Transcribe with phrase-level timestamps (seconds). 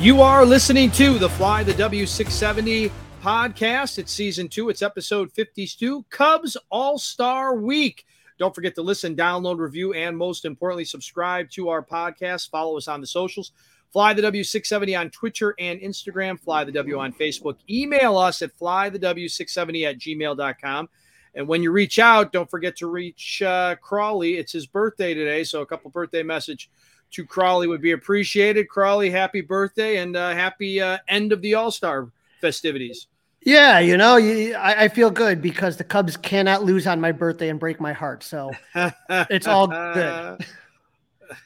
[0.00, 3.98] You are listening to the Fly the W670 podcast.
[3.98, 8.06] It's season two, it's episode 52, Cubs All Star Week.
[8.38, 12.48] Don't forget to listen, download, review, and most importantly, subscribe to our podcast.
[12.48, 13.50] Follow us on the socials.
[13.92, 17.56] Fly the W670 on Twitter and Instagram, Fly the W on Facebook.
[17.68, 20.88] Email us at flythew670 at gmail.com.
[21.34, 24.36] And when you reach out, don't forget to reach uh, Crawley.
[24.36, 26.70] It's his birthday today, so a couple birthday message
[27.12, 28.68] to Crawley would be appreciated.
[28.68, 32.10] Crawley, happy birthday and uh, happy uh, end of the All Star
[32.40, 33.06] festivities.
[33.42, 37.12] Yeah, you know, you, I, I, feel good because the Cubs cannot lose on my
[37.12, 38.24] birthday and break my heart.
[38.24, 38.50] So
[39.08, 40.44] it's all good.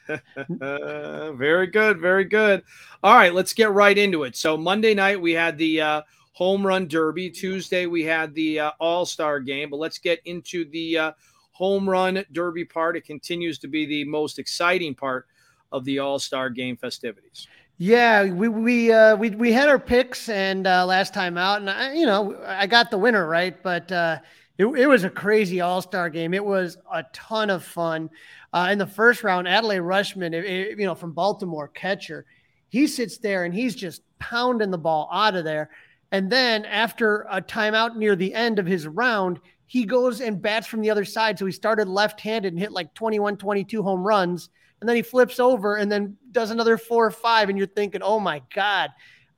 [1.37, 2.63] very good, very good.
[3.03, 4.35] All right, let's get right into it.
[4.35, 6.01] So Monday night we had the uh,
[6.33, 7.29] home run derby.
[7.29, 9.69] Tuesday we had the uh, All Star game.
[9.69, 11.11] But let's get into the uh,
[11.51, 12.97] home run derby part.
[12.97, 15.27] It continues to be the most exciting part
[15.73, 17.47] of the All Star game festivities.
[17.77, 21.69] Yeah, we we uh, we we had our picks and uh, last time out, and
[21.69, 24.19] I, you know I got the winner right, but uh,
[24.57, 26.33] it, it was a crazy All Star game.
[26.33, 28.09] It was a ton of fun.
[28.53, 32.25] Uh, in the first round, Adley Rutschman, it, it, you know from Baltimore, catcher,
[32.69, 35.71] he sits there and he's just pounding the ball out of there.
[36.11, 40.67] And then after a timeout near the end of his round, he goes and bats
[40.67, 41.39] from the other side.
[41.39, 44.49] So he started left handed and hit like 21, 22 home runs
[44.83, 48.01] and then he flips over and then does another four or five, and you're thinking,
[48.03, 48.89] oh my God.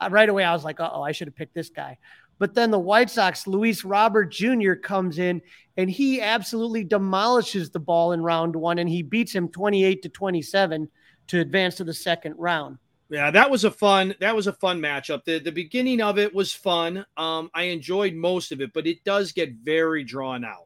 [0.01, 1.99] Uh, right away, I was like, oh, I should have picked this guy.
[2.39, 4.73] But then the White Sox, Luis Robert Jr.
[4.73, 5.43] comes in
[5.77, 10.09] and he absolutely demolishes the ball in round one and he beats him 28 to
[10.09, 10.89] 27
[11.27, 12.79] to advance to the second round.
[13.11, 15.25] Yeah, that was a fun that was a fun matchup.
[15.25, 17.05] The the beginning of it was fun.
[17.17, 20.64] Um, I enjoyed most of it, but it does get very drawn out.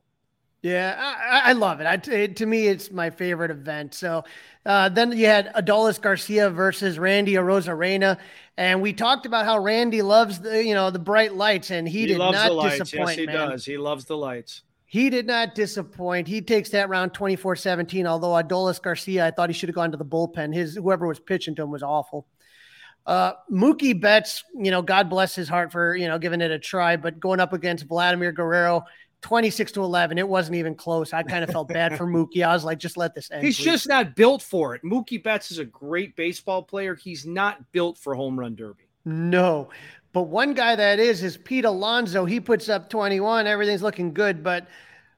[0.61, 1.85] Yeah, I, I love it.
[1.85, 2.35] I, it.
[2.37, 3.93] To me, it's my favorite event.
[3.93, 4.25] So
[4.65, 8.17] uh, then you had Adolis Garcia versus Randy Arozarena,
[8.57, 12.01] and we talked about how Randy loves the you know the bright lights, and he,
[12.01, 13.09] he did not disappoint.
[13.09, 13.35] Yes, he man.
[13.35, 13.65] does.
[13.65, 14.63] He loves the lights.
[14.85, 16.27] He did not disappoint.
[16.27, 19.97] He takes that round 24-17, although Adolis Garcia, I thought he should have gone to
[19.97, 20.51] the bullpen.
[20.51, 22.25] His whoever was pitching to him was awful.
[23.05, 26.57] Uh, Mookie Betts, you know, God bless his heart for, you know, giving it a
[26.57, 28.83] try, but going up against Vladimir Guerrero,
[29.21, 30.17] 26 to 11.
[30.17, 31.13] It wasn't even close.
[31.13, 32.43] I kind of felt bad for Mookie.
[32.45, 33.43] I was like, just let this end.
[33.43, 33.65] He's please.
[33.65, 34.83] just not built for it.
[34.83, 36.95] Mookie Betts is a great baseball player.
[36.95, 38.85] He's not built for home run derby.
[39.05, 39.69] No.
[40.13, 42.25] But one guy that is is Pete Alonso.
[42.25, 43.45] He puts up 21.
[43.45, 44.43] Everything's looking good.
[44.43, 44.67] But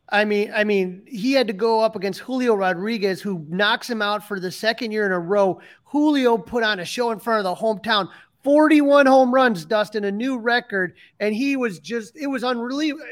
[0.10, 4.02] I mean, I mean, he had to go up against Julio Rodriguez, who knocks him
[4.02, 5.62] out for the second year in a row.
[5.86, 8.10] Julio put on a show in front of the hometown.
[8.44, 10.96] 41 home runs, Dustin, a new record.
[11.20, 13.06] And he was just, it was unbelievable.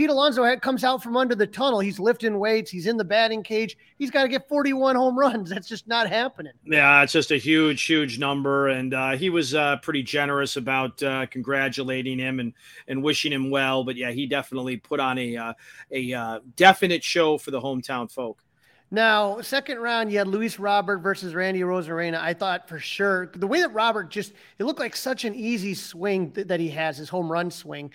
[0.00, 1.78] Pete Alonso comes out from under the tunnel.
[1.78, 2.70] He's lifting weights.
[2.70, 3.76] He's in the batting cage.
[3.98, 5.50] He's got to get 41 home runs.
[5.50, 6.54] That's just not happening.
[6.64, 8.68] Yeah, it's just a huge, huge number.
[8.68, 12.54] And uh, he was uh, pretty generous about uh, congratulating him and
[12.88, 13.84] and wishing him well.
[13.84, 15.52] But yeah, he definitely put on a uh,
[15.90, 18.42] a uh, definite show for the hometown folk.
[18.90, 22.18] Now, second round, you had Luis Robert versus Randy Arozarena.
[22.18, 25.74] I thought for sure the way that Robert just it looked like such an easy
[25.74, 27.92] swing th- that he has, his home run swing.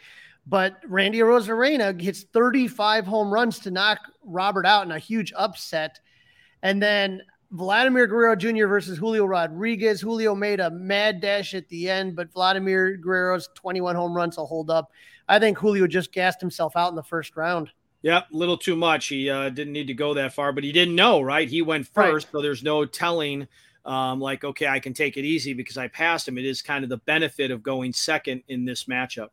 [0.48, 6.00] But Randy Arozarena hits 35 home runs to knock Robert out in a huge upset.
[6.62, 7.22] And then
[7.52, 8.68] Vladimir Guerrero Jr.
[8.68, 10.02] versus Julio Rodriguez.
[10.02, 14.46] Julio made a mad dash at the end, but Vladimir Guerrero's 21 home runs will
[14.46, 14.92] hold up.
[15.28, 17.72] I think Julio just gassed himself out in the first round.
[18.04, 19.08] Yep, a little too much.
[19.08, 21.50] He uh, didn't need to go that far, but he didn't know, right?
[21.50, 22.32] He went first, right.
[22.34, 23.48] so there's no telling,
[23.84, 26.38] um, like, okay, I can take it easy because I passed him.
[26.38, 29.30] It is kind of the benefit of going second in this matchup.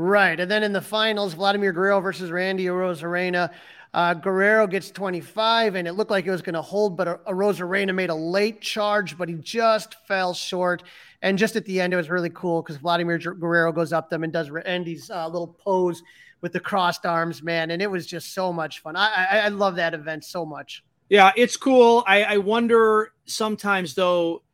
[0.00, 0.40] Right.
[0.40, 3.50] And then in the finals, Vladimir Guerrero versus Randy Arozarena.
[3.92, 7.94] Uh, Guerrero gets 25, and it looked like it was going to hold, but Arozarena
[7.94, 10.84] made a late charge, but he just fell short.
[11.20, 14.24] And just at the end, it was really cool because Vladimir Guerrero goes up them
[14.24, 16.02] and does Randy's uh, little pose
[16.40, 17.70] with the crossed arms, man.
[17.70, 18.96] And it was just so much fun.
[18.96, 20.82] I, I, I love that event so much.
[21.10, 22.04] Yeah, it's cool.
[22.06, 24.44] I, I wonder sometimes, though,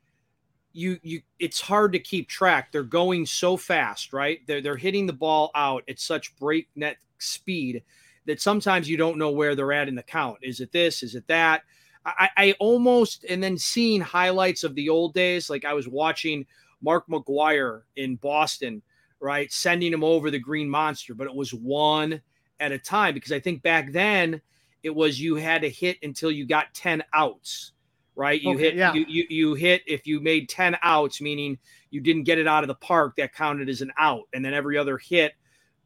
[0.77, 2.71] you you it's hard to keep track.
[2.71, 4.41] They're going so fast, right?
[4.47, 7.83] They're they're hitting the ball out at such breakneck speed
[8.27, 10.39] that sometimes you don't know where they're at in the count.
[10.43, 11.03] Is it this?
[11.03, 11.63] Is it that?
[12.05, 16.47] I, I almost and then seeing highlights of the old days, like I was watching
[16.83, 18.83] Mark McGwire in Boston,
[19.19, 22.21] right, sending him over the Green Monster, but it was one
[22.61, 24.41] at a time because I think back then
[24.83, 27.73] it was you had to hit until you got 10 outs
[28.17, 28.41] right?
[28.41, 28.93] You okay, hit yeah.
[28.95, 31.59] you, you you hit if you made 10 outs, meaning
[31.91, 34.23] you didn't get it out of the park, that counted as an out.
[34.35, 35.35] And then every other hit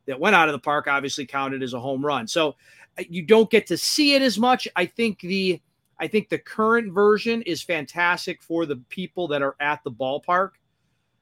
[0.06, 2.26] that went out of the park obviously counted as a home run.
[2.26, 2.56] So
[2.98, 4.66] uh, you don't get to see it as much.
[4.76, 5.60] I think the
[5.98, 10.52] I think the current version is fantastic for the people that are at the ballpark.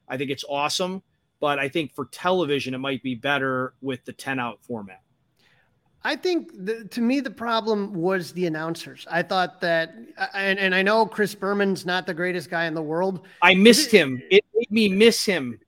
[0.07, 1.03] I think it's awesome,
[1.41, 5.01] but I think for television it might be better with the 10 out format.
[6.03, 9.05] I think the, to me the problem was the announcers.
[9.11, 9.95] I thought that,
[10.33, 13.25] and, and I know Chris Berman's not the greatest guy in the world.
[13.41, 14.21] I missed him.
[14.31, 15.59] It made me miss him.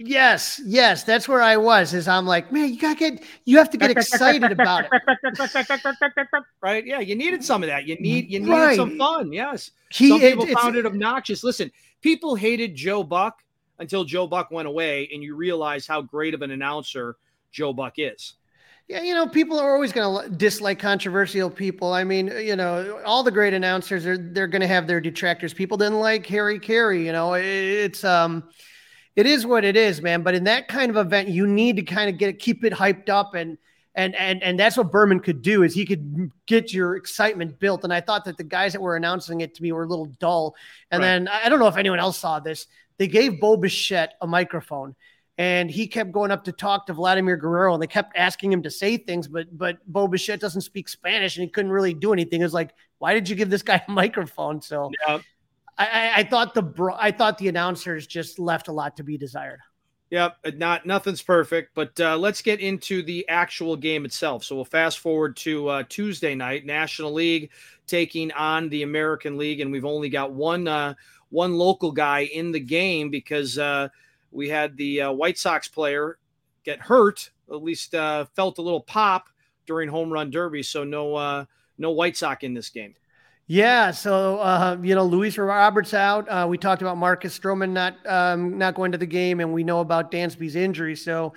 [0.00, 1.92] Yes, yes, that's where I was.
[1.92, 6.86] Is I'm like, man, you gotta get, you have to get excited about it, right?
[6.86, 7.84] Yeah, you needed some of that.
[7.84, 8.76] You need, you needed right.
[8.76, 9.32] some fun.
[9.32, 11.42] Yes, he, some people it, found it obnoxious.
[11.42, 13.42] Listen, people hated Joe Buck
[13.80, 17.16] until Joe Buck went away, and you realize how great of an announcer
[17.50, 18.34] Joe Buck is.
[18.88, 21.92] Yeah, you know, people are always going to dislike controversial people.
[21.92, 25.52] I mean, you know, all the great announcers are they're going to have their detractors.
[25.52, 27.04] People didn't like Harry Caray.
[27.04, 28.48] You know, it's um,
[29.14, 30.22] it is what it is, man.
[30.22, 33.10] But in that kind of event, you need to kind of get keep it hyped
[33.10, 33.58] up and
[33.94, 37.84] and and and that's what Berman could do is he could get your excitement built.
[37.84, 40.06] And I thought that the guys that were announcing it to me were a little
[40.18, 40.54] dull.
[40.90, 41.06] And right.
[41.06, 42.66] then I don't know if anyone else saw this.
[42.96, 44.94] They gave Bo Bichette a microphone
[45.38, 48.62] and he kept going up to talk to Vladimir Guerrero, and they kept asking him
[48.64, 52.12] to say things, but but Bo Bichette doesn't speak Spanish, and he couldn't really do
[52.12, 52.40] anything.
[52.40, 54.60] It was like, why did you give this guy a microphone?
[54.60, 55.20] So yeah.
[55.78, 59.60] I, I, thought the I thought the announcers just left a lot to be desired.
[60.10, 64.42] Yep, not nothing's perfect, but uh, let's get into the actual game itself.
[64.42, 67.50] So we'll fast forward to uh, Tuesday night, National League
[67.86, 70.94] taking on the American League, and we've only got one uh,
[71.28, 73.88] one local guy in the game because uh,
[74.30, 76.18] we had the uh, White Sox player
[76.64, 79.28] get hurt, at least uh, felt a little pop
[79.66, 80.62] during home run derby.
[80.62, 81.44] So no, uh,
[81.78, 82.94] no White Sox in this game.
[83.50, 86.28] Yeah, so uh, you know, Luis Roberts out.
[86.28, 89.64] Uh, we talked about Marcus Stroman not um, not going to the game, and we
[89.64, 90.94] know about Dansby's injury.
[90.94, 91.32] So,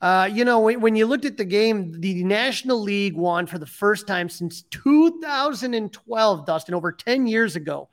[0.00, 3.58] uh, you know, when, when, you looked at the game, the National League won for
[3.58, 7.90] the first time since 2012, Dustin, over 10 years ago.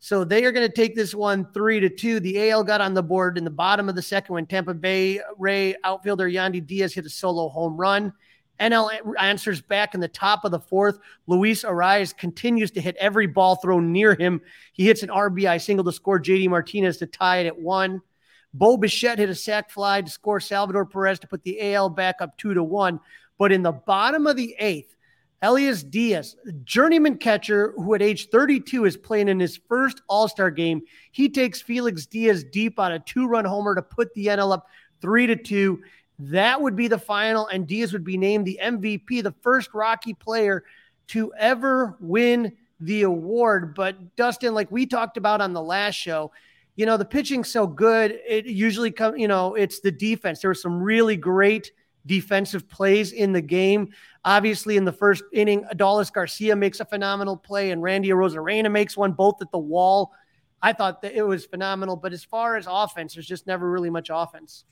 [0.00, 2.20] So they are going to take this one three to two.
[2.20, 5.20] The AL got on the board in the bottom of the second when Tampa Bay
[5.36, 8.12] Ray outfielder Yandy Diaz hit a solo home run.
[8.60, 10.98] NL answers back in the top of the fourth.
[11.26, 14.40] Luis Arraez continues to hit every ball thrown near him.
[14.72, 18.02] He hits an RBI single to score JD Martinez to tie it at one.
[18.54, 22.16] Bo Bichette hit a sac fly to score Salvador Perez to put the AL back
[22.20, 22.98] up two to one.
[23.38, 24.96] But in the bottom of the eighth,
[25.40, 30.50] Elias Diaz, journeyman catcher who at age 32 is playing in his first All Star
[30.50, 30.82] game.
[31.12, 34.66] He takes Felix Diaz deep on a two run homer to put the NL up
[35.00, 35.82] three to two.
[36.18, 40.14] that would be the final, and Diaz would be named the MVP, the first Rocky
[40.14, 40.64] player
[41.08, 43.74] to ever win the award.
[43.76, 46.32] But Dustin, like we talked about on the last show,
[46.74, 48.18] you know, the pitching's so good.
[48.26, 50.40] It usually comes, you know, it's the defense.
[50.40, 51.70] There were some really great
[52.08, 53.90] defensive plays in the game.
[54.24, 58.96] Obviously, in the first inning, Adolis Garcia makes a phenomenal play, and Randy Arozarena makes
[58.96, 60.12] one both at the wall.
[60.60, 61.94] I thought that it was phenomenal.
[61.94, 64.64] But as far as offense, there's just never really much offense.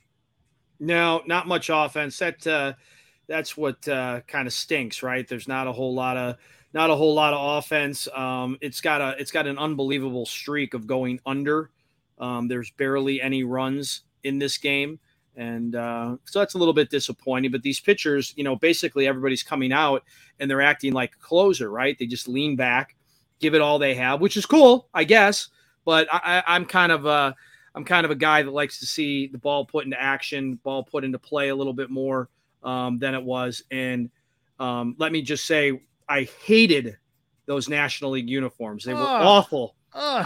[0.81, 2.19] No, not much offense.
[2.19, 2.73] That uh,
[3.29, 5.27] that's what uh, kind of stinks, right?
[5.27, 6.37] There's not a whole lot of
[6.73, 8.09] not a whole lot of offense.
[8.15, 11.71] Um, it's got a it's got an unbelievable streak of going under.
[12.19, 14.99] Um, there's barely any runs in this game,
[15.37, 17.51] and uh, so that's a little bit disappointing.
[17.51, 20.03] But these pitchers, you know, basically everybody's coming out
[20.41, 21.97] and they're acting like a closer, right?
[21.99, 22.97] They just lean back,
[23.39, 25.49] give it all they have, which is cool, I guess.
[25.85, 27.33] But I, I'm kind of uh,
[27.75, 30.83] I'm kind of a guy that likes to see the ball put into action, ball
[30.83, 32.31] put into play a little bit more
[32.63, 33.63] um, than it was.
[33.71, 34.11] And
[34.59, 36.97] um, let me just say, I hated
[37.45, 38.85] those National League uniforms.
[38.85, 39.77] They were awful.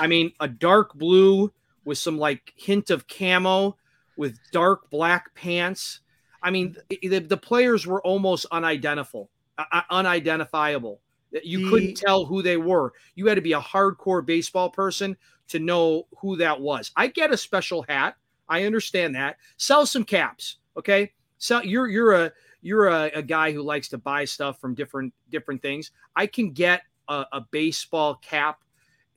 [0.00, 1.52] I mean, a dark blue
[1.84, 3.76] with some like hint of camo
[4.20, 6.00] with dark black pants.
[6.42, 9.30] I mean, the, the players were almost unidentifiable.
[9.56, 11.00] Uh, unidentifiable.
[11.42, 12.92] You the, couldn't tell who they were.
[13.14, 15.16] You had to be a hardcore baseball person
[15.48, 16.92] to know who that was.
[16.96, 18.16] I get a special hat.
[18.46, 19.38] I understand that.
[19.56, 21.12] Sell some caps, okay?
[21.38, 25.14] So you're you're a you're a, a guy who likes to buy stuff from different
[25.30, 25.92] different things.
[26.14, 28.60] I can get a, a baseball cap,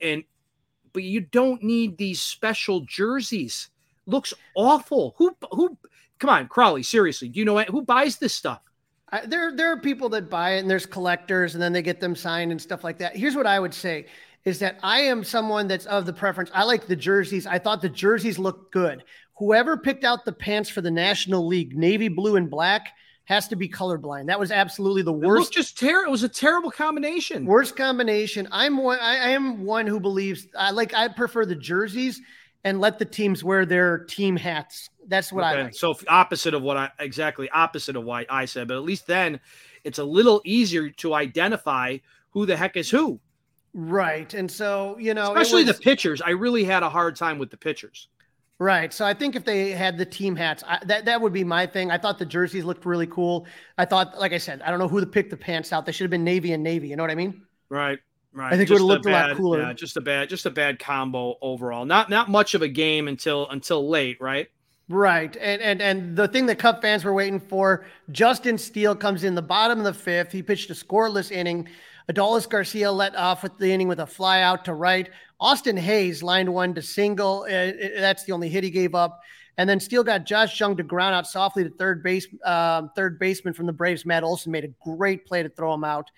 [0.00, 0.24] and
[0.94, 3.68] but you don't need these special jerseys.
[4.06, 5.14] Looks awful.
[5.18, 5.78] Who who?
[6.18, 6.82] Come on, Crawley.
[6.82, 8.60] Seriously, do you know who buys this stuff?
[9.10, 12.00] I, there, there are people that buy it, and there's collectors, and then they get
[12.00, 13.16] them signed and stuff like that.
[13.16, 14.06] Here's what I would say:
[14.44, 16.50] is that I am someone that's of the preference.
[16.54, 17.46] I like the jerseys.
[17.46, 19.04] I thought the jerseys looked good.
[19.36, 22.92] Whoever picked out the pants for the National League, navy blue and black,
[23.24, 24.26] has to be colorblind.
[24.26, 25.24] That was absolutely the worst.
[25.24, 26.08] It was just terrible.
[26.08, 27.46] It was a terrible combination.
[27.46, 28.48] Worst combination.
[28.52, 28.98] I'm one.
[29.00, 30.46] I, I am one who believes.
[30.56, 30.92] I like.
[30.94, 32.20] I prefer the jerseys
[32.64, 34.90] and let the teams wear their team hats.
[35.06, 35.60] That's what okay.
[35.60, 35.74] I like.
[35.74, 39.38] So opposite of what I exactly opposite of what I said, but at least then
[39.84, 41.98] it's a little easier to identify
[42.30, 43.20] who the heck is who.
[43.74, 44.32] Right.
[44.32, 47.50] And so, you know, especially was, the pitchers, I really had a hard time with
[47.50, 48.08] the pitchers.
[48.60, 48.92] Right.
[48.92, 51.66] So I think if they had the team hats, I, that that would be my
[51.66, 51.90] thing.
[51.90, 53.46] I thought the jerseys looked really cool.
[53.76, 55.86] I thought, like I said, I don't know who to pick the pants out.
[55.86, 56.88] They should have been navy and navy.
[56.88, 57.42] You know what I mean?
[57.68, 57.98] Right.
[58.34, 58.52] Right.
[58.52, 59.62] I think just it would have looked a, bad, a, lot cooler.
[59.62, 61.84] Yeah, just a bad, just a bad combo overall.
[61.84, 64.48] Not not much of a game until until late, right?
[64.88, 65.34] Right.
[65.40, 69.36] And and and the thing that Cub fans were waiting for, Justin Steele comes in
[69.36, 70.32] the bottom of the fifth.
[70.32, 71.68] He pitched a scoreless inning.
[72.10, 75.08] Adolis Garcia let off with the inning with a fly out to right.
[75.40, 77.46] Austin Hays lined one to single.
[77.48, 79.20] Uh, that's the only hit he gave up.
[79.56, 82.26] And then Steele got Josh Jung to ground out softly to third base.
[82.44, 85.84] Um, third baseman from the Braves, Matt Olson, made a great play to throw him
[85.84, 86.10] out.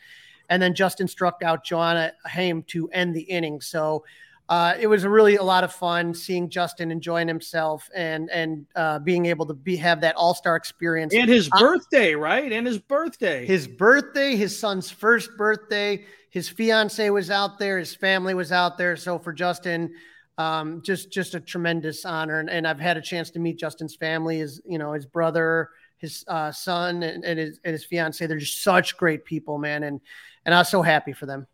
[0.49, 3.61] And then Justin struck out Jonah Heim to end the inning.
[3.61, 4.05] So
[4.49, 9.01] uh, it was really a lot of fun seeing Justin enjoying himself and and uh,
[9.01, 11.13] being able to be have that All Star experience.
[11.13, 12.53] And his uh, birthday, right?
[12.53, 13.45] And his birthday.
[13.45, 16.05] His birthday, his son's first birthday.
[16.31, 17.79] His fiance was out there.
[17.79, 18.95] His family was out there.
[18.95, 19.93] So for Justin,
[20.39, 22.39] um, just just a tremendous honor.
[22.39, 24.39] And, and, I've had a chance to meet Justin's family.
[24.39, 28.25] His you know his brother, his uh, son, and, and his and his fiance.
[28.25, 29.83] They're just such great people, man.
[29.83, 30.01] And
[30.47, 31.47] and I was so happy for them.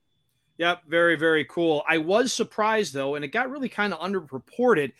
[0.58, 1.82] Yep, very, very cool.
[1.88, 4.92] I was surprised though, and it got really kind of underreported.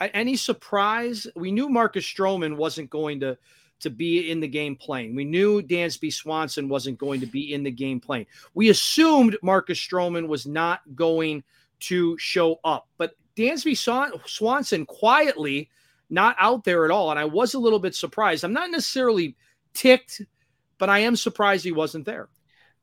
[0.00, 1.26] Any surprise?
[1.36, 3.36] We knew Marcus Stroman wasn't going to
[3.80, 5.14] to be in the game playing.
[5.14, 8.26] We knew Dansby Swanson wasn't going to be in the game playing.
[8.54, 11.42] We assumed Marcus Stroman was not going
[11.80, 13.76] to show up, but Dansby
[14.26, 15.70] Swanson quietly
[16.10, 18.44] not out there at all, and I was a little bit surprised.
[18.44, 19.34] I'm not necessarily
[19.72, 20.20] ticked,
[20.76, 22.28] but I am surprised he wasn't there.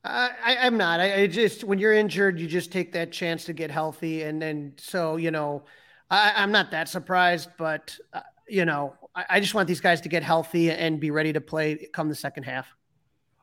[0.04, 1.00] I, I'm not.
[1.00, 4.40] I, I, just when you're injured, you just take that chance to get healthy, and
[4.40, 5.64] then so you know,
[6.10, 10.00] I, am not that surprised, but uh, you know, I, I just want these guys
[10.02, 12.68] to get healthy and be ready to play come the second half.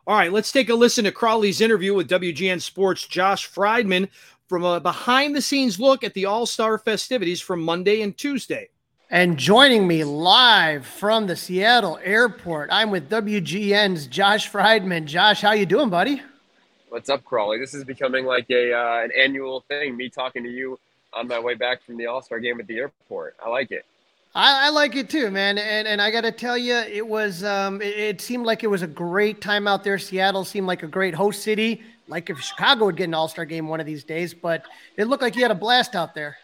[0.07, 4.07] All right, let's take a listen to Crawley's interview with WGN Sports Josh Frydman
[4.47, 8.69] from a behind the scenes look at the All Star festivities from Monday and Tuesday.
[9.09, 15.05] And joining me live from the Seattle airport, I'm with WGN's Josh Frydman.
[15.05, 16.21] Josh, how you doing, buddy?
[16.95, 17.59] What's up, Crawley?
[17.59, 19.97] This is becoming like a uh, an annual thing.
[19.97, 20.79] Me talking to you
[21.11, 23.35] on my way back from the All Star game at the airport.
[23.45, 23.85] I like it.
[24.33, 25.57] I, I, like it too, man.
[25.57, 28.67] And and I got to tell you, it was um, it, it, seemed like it
[28.67, 29.99] was a great time out there.
[29.99, 31.83] Seattle seemed like a great host city.
[32.07, 34.63] Like if Chicago would get an All Star game one of these days, but
[34.95, 36.37] it looked like you had a blast out there.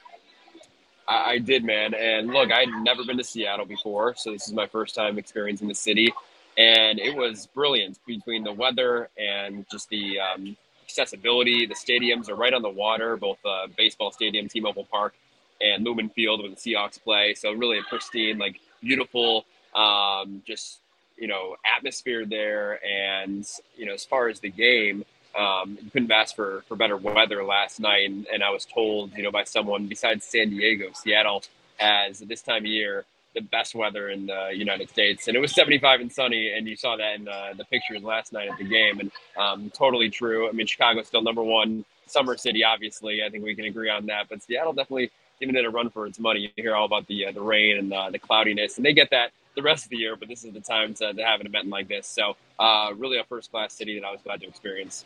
[1.07, 1.93] I, I did, man.
[1.93, 5.17] And look, I had never been to Seattle before, so this is my first time
[5.17, 6.13] experiencing the city,
[6.57, 11.65] and it was brilliant between the weather and just the um, accessibility.
[11.65, 15.13] The stadiums are right on the water, both uh, baseball stadium, T-Mobile Park,
[15.61, 17.33] and Lumen Field, where the Seahawks play.
[17.35, 20.79] So really a pristine, like beautiful, um, just
[21.17, 22.79] you know atmosphere there.
[22.85, 25.05] And you know, as far as the game,
[25.37, 28.09] um, you couldn't ask for, for better weather last night.
[28.09, 31.43] And, and I was told, you know, by someone besides San Diego, Seattle
[31.77, 35.27] has this time of year the best weather in the United States.
[35.27, 38.33] And it was 75 and sunny, and you saw that in the, the pictures last
[38.33, 38.99] night at the game.
[38.99, 40.49] And um, totally true.
[40.49, 43.23] I mean, Chicago's still number one summer city, obviously.
[43.23, 44.27] I think we can agree on that.
[44.29, 46.41] But Seattle definitely giving it a run for its money.
[46.41, 49.09] You hear all about the uh, the rain and the, the cloudiness, and they get
[49.11, 50.15] that the rest of the year.
[50.15, 52.07] But this is the time to, to have an event like this.
[52.07, 55.05] So, uh, really a first class city that I was glad to experience.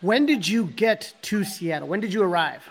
[0.00, 1.88] When did you get to Seattle?
[1.88, 2.68] When did you arrive?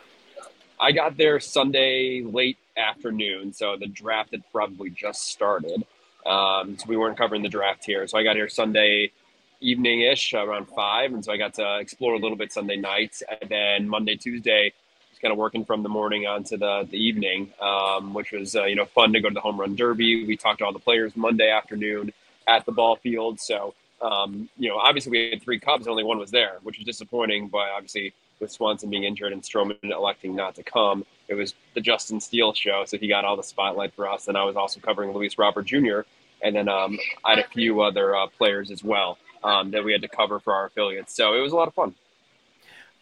[0.82, 5.86] I got there Sunday late afternoon, so the draft had probably just started.
[6.26, 8.08] Um, so we weren't covering the draft here.
[8.08, 9.12] So I got here Sunday
[9.60, 13.22] evening ish around five, and so I got to explore a little bit Sunday night,
[13.30, 14.74] and then Monday, Tuesday,
[15.12, 18.64] just kind of working from the morning onto the the evening, um, which was uh,
[18.66, 20.26] you know fun to go to the home run derby.
[20.26, 22.12] We talked to all the players Monday afternoon
[22.48, 26.04] at the ball field, so um, you know, obviously we had three Cubs, and only
[26.04, 27.50] one was there, which was disappointing.
[27.50, 31.82] But obviously, with Swanson being injured and Stroman electing not to come, it was the
[31.82, 34.28] Justin Steele show, so he got all the spotlight for us.
[34.28, 36.02] And I was also covering Luis Robert Jr.
[36.44, 39.92] And then um, I had a few other uh, players as well um, that we
[39.92, 41.16] had to cover for our affiliates.
[41.16, 41.96] So it was a lot of fun.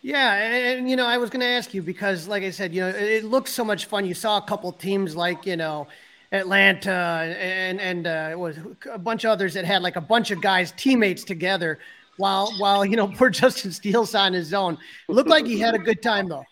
[0.02, 2.82] Yeah, and, you know, I was going to ask you because, like I said, you
[2.82, 4.06] know, it, looks so much fun.
[4.06, 5.88] You saw a couple teams like you know
[6.32, 6.92] Atlanta
[7.38, 8.56] and and uh, it was
[8.90, 11.80] a bunch of others that had like a bunch of guys teammates together
[12.20, 14.78] while while you know poor Justin Steele's on his own.
[15.08, 16.46] It looked like he had a good time though.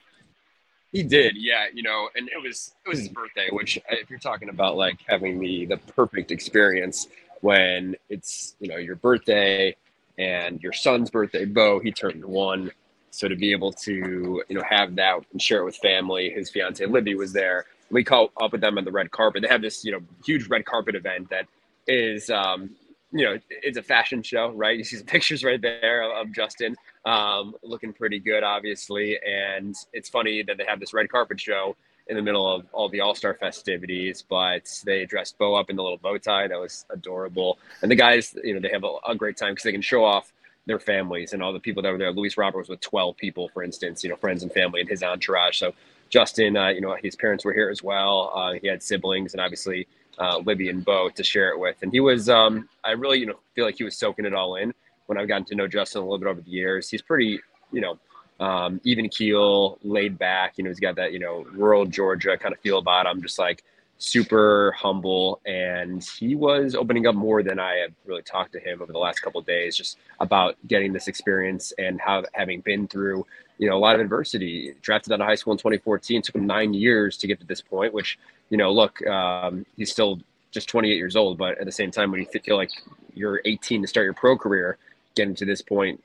[0.92, 1.66] He did, yeah.
[1.74, 4.78] You know, and it was it was his birthday, which uh, if you're talking about
[4.78, 7.08] like having the the perfect experience
[7.42, 9.76] when it's you know your birthday
[10.18, 12.72] and your son's birthday, Bo, he turned one.
[13.12, 16.50] So to be able to you know have that and share it with family, his
[16.50, 19.42] fiance Libby was there we caught up with them on the red carpet.
[19.42, 21.46] They have this, you know, huge red carpet event that
[21.88, 22.72] is, um,
[23.11, 24.77] you know, it's a fashion show, right?
[24.77, 29.17] You see some pictures right there of, of Justin um, looking pretty good, obviously.
[29.25, 31.75] And it's funny that they have this red carpet show
[32.09, 35.75] in the middle of all the All Star festivities, but they dressed Bo up in
[35.75, 36.48] the little bow tie.
[36.48, 37.59] That was adorable.
[37.81, 40.05] And the guys, you know, they have a, a great time because they can show
[40.05, 40.31] off
[40.65, 42.11] their families and all the people that were there.
[42.11, 45.01] Luis Robert was with 12 people, for instance, you know, friends and family and his
[45.01, 45.57] entourage.
[45.57, 45.74] So
[46.09, 48.31] Justin, uh, you know, his parents were here as well.
[48.35, 49.87] Uh, he had siblings, and obviously
[50.20, 51.77] uh, Libby and Bo to share it with.
[51.82, 54.56] And he was, um, I really, you know, feel like he was soaking it all
[54.56, 54.74] in.
[55.06, 57.40] When I've gotten to know Justin a little bit over the years, he's pretty,
[57.72, 57.98] you know,
[58.40, 60.58] um, even keel, laid back.
[60.58, 63.40] You know, he's got that, you know, rural Georgia kind of feel about him, just
[63.40, 63.64] like
[63.98, 65.40] super humble.
[65.46, 69.00] And he was opening up more than I have really talked to him over the
[69.00, 73.25] last couple days, just about getting this experience and how having been through
[73.58, 74.74] you know, a lot of adversity.
[74.82, 77.62] Drafted out of high school in 2014, took him nine years to get to this
[77.62, 77.94] point.
[77.94, 80.20] Which, you know, look, um, he's still
[80.51, 82.72] just 28 years old, but at the same time, when you feel like
[83.14, 84.77] you're 18 to start your pro career,
[85.16, 86.01] getting to this point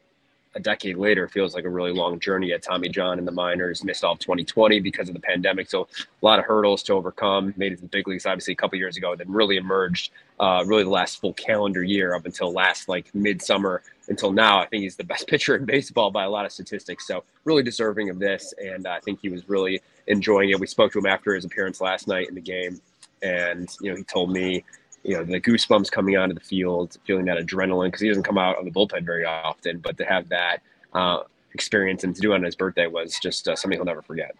[0.54, 3.84] a decade later feels like a really long journey at Tommy John in the minors.
[3.84, 5.88] Missed all of 2020 because of the pandemic, so
[6.22, 7.54] a lot of hurdles to overcome.
[7.56, 10.12] Made it to the big leagues obviously a couple years ago, then really emerged.
[10.38, 14.60] Uh, really, the last full calendar year up until last like midsummer until now.
[14.60, 17.06] I think he's the best pitcher in baseball by a lot of statistics.
[17.06, 20.60] So really deserving of this, and I think he was really enjoying it.
[20.60, 22.80] We spoke to him after his appearance last night in the game,
[23.22, 24.64] and you know he told me
[25.04, 28.38] you know the goosebumps coming onto the field, feeling that adrenaline because he doesn't come
[28.38, 29.78] out on the bullpen very often.
[29.78, 30.58] But to have that
[30.92, 31.20] uh,
[31.54, 34.34] experience and to do it on his birthday was just uh, something he'll never forget.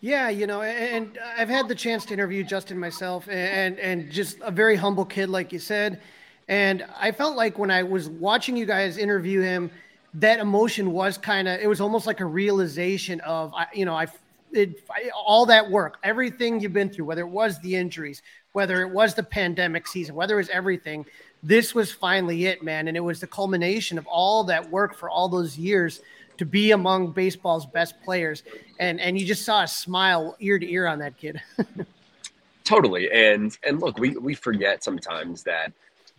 [0.00, 4.38] Yeah, you know, and I've had the chance to interview Justin myself, and and just
[4.42, 6.00] a very humble kid, like you said.
[6.48, 9.70] And I felt like when I was watching you guys interview him,
[10.14, 14.06] that emotion was kind of it was almost like a realization of you know I
[14.54, 18.90] it, all that work, everything you've been through, whether it was the injuries, whether it
[18.90, 21.04] was the pandemic season, whether it was everything,
[21.42, 22.88] this was finally it, man.
[22.88, 26.00] And it was the culmination of all that work for all those years
[26.38, 28.42] to be among baseball's best players.
[28.80, 31.40] And and you just saw a smile ear to ear on that kid.
[32.64, 33.10] totally.
[33.12, 35.72] And and look, we we forget sometimes that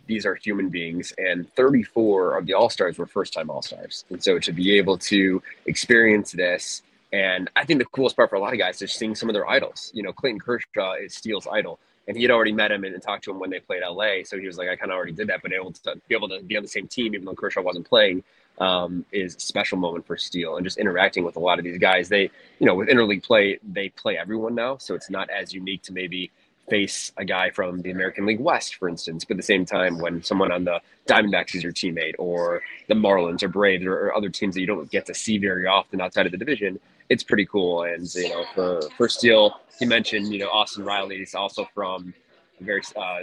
[0.06, 4.52] these are human beings and 34 of the all-stars were first-time all-stars and so to
[4.52, 8.58] be able to experience this and i think the coolest part for a lot of
[8.58, 12.16] guys is seeing some of their idols you know clayton kershaw is steele's idol and
[12.16, 14.22] he had already met him and, and, talked to him when they played LA.
[14.24, 16.28] So he was like, I kind of already did that, but able to be able
[16.28, 18.22] to be on the same team, even though Kershaw wasn't playing,
[18.58, 21.78] um, is a special moment for Steele and just interacting with a lot of these
[21.78, 22.08] guys.
[22.08, 25.82] They, you know, with interleague play, they play everyone now, so it's not as unique
[25.82, 26.30] to maybe
[26.68, 29.24] face a guy from the American League West, for instance.
[29.24, 32.94] But at the same time, when someone on the Diamondbacks is your teammate, or the
[32.94, 36.00] Marlins or Braves or, or, other teams that you don't get to see very often
[36.00, 37.84] outside of the division, it's pretty cool.
[37.84, 42.14] And you know, for for Steele, he mentioned you know Austin Riley is also from
[42.60, 43.20] a very uh,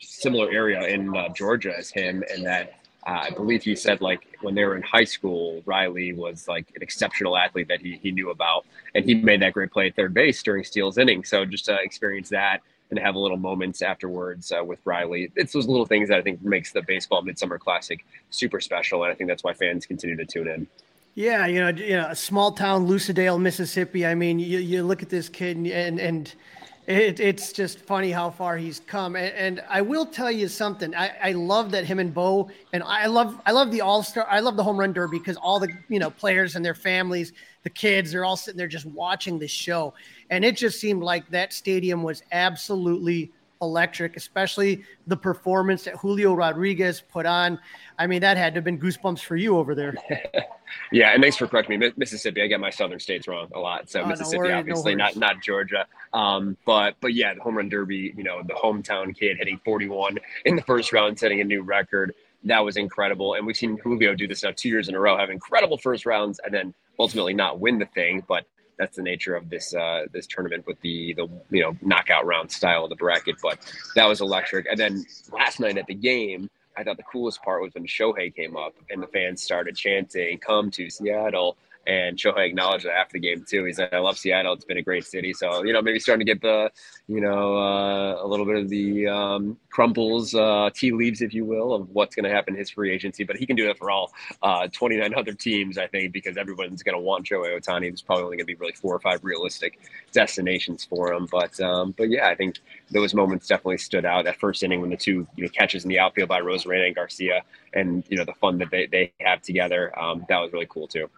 [0.00, 4.38] similar area in uh, Georgia as him, and that uh, I believe he said like
[4.40, 8.10] when they were in high school, Riley was like an exceptional athlete that he, he
[8.10, 11.24] knew about, and he made that great play at third base during Steele's inning.
[11.24, 15.52] So just to experience that and have a little moments afterwards uh, with Riley, it's
[15.52, 19.14] those little things that I think makes the baseball Midsummer Classic super special, and I
[19.14, 20.66] think that's why fans continue to tune in.
[21.14, 24.04] Yeah, you know, you know, a small town, Lucedale, Mississippi.
[24.04, 26.34] I mean, you, you look at this kid and and, and
[26.88, 29.14] it, it's just funny how far he's come.
[29.14, 30.94] And, and I will tell you something.
[30.94, 34.26] I, I, love that him and Bo, and I love I love the All Star.
[34.28, 37.32] I love the home run derby because all the you know players and their families,
[37.62, 39.94] the kids, they're all sitting there just watching this show,
[40.30, 43.30] and it just seemed like that stadium was absolutely
[43.64, 47.58] electric, especially the performance that Julio Rodriguez put on.
[47.98, 49.94] I mean, that had to have been goosebumps for you over there.
[50.92, 51.92] yeah, and thanks for correcting me.
[51.96, 53.90] Mississippi, I get my southern states wrong a lot.
[53.90, 55.86] So oh, Mississippi, no worries, obviously, no not not Georgia.
[56.12, 60.18] Um, but but yeah, the home run derby, you know, the hometown kid hitting 41
[60.44, 62.14] in the first round, setting a new record.
[62.44, 63.34] That was incredible.
[63.34, 66.04] And we've seen Julio do this now two years in a row, have incredible first
[66.04, 68.22] rounds and then ultimately not win the thing.
[68.28, 68.44] But
[68.78, 72.50] that's the nature of this uh, this tournament with the the you know knockout round
[72.50, 73.36] style of the bracket.
[73.42, 73.58] But
[73.94, 74.66] that was electric.
[74.66, 78.34] And then last night at the game, I thought the coolest part was when Shohei
[78.34, 81.56] came up and the fans started chanting, "Come to Seattle."
[81.86, 83.64] And Shohei acknowledged that after the game too.
[83.64, 84.52] He said, "I love Seattle.
[84.54, 86.70] It's been a great city." So you know, maybe starting to get the,
[87.08, 91.44] you know, uh, a little bit of the um, crumples, uh, tea leaves, if you
[91.44, 93.24] will, of what's going to happen in his free agency.
[93.24, 96.82] But he can do that for all uh, 29 other teams, I think, because everyone's
[96.82, 97.82] going to want Shohei Ohtani.
[97.82, 99.78] There's probably only going to be really four or five realistic
[100.12, 101.26] destinations for him.
[101.30, 102.56] But um, but yeah, I think
[102.90, 104.24] those moments definitely stood out.
[104.24, 106.94] That first inning when the two you know catches in the outfield by Arozarena and
[106.94, 107.42] Garcia,
[107.72, 110.86] and you know the fun that they, they have together, um, that was really cool
[110.86, 111.08] too.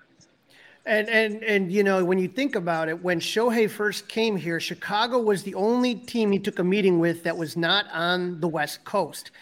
[0.87, 4.61] And and and you know when you think about it, when Shohei first came here,
[4.61, 8.47] Chicago was the only team he took a meeting with that was not on the
[8.47, 9.33] West Coast.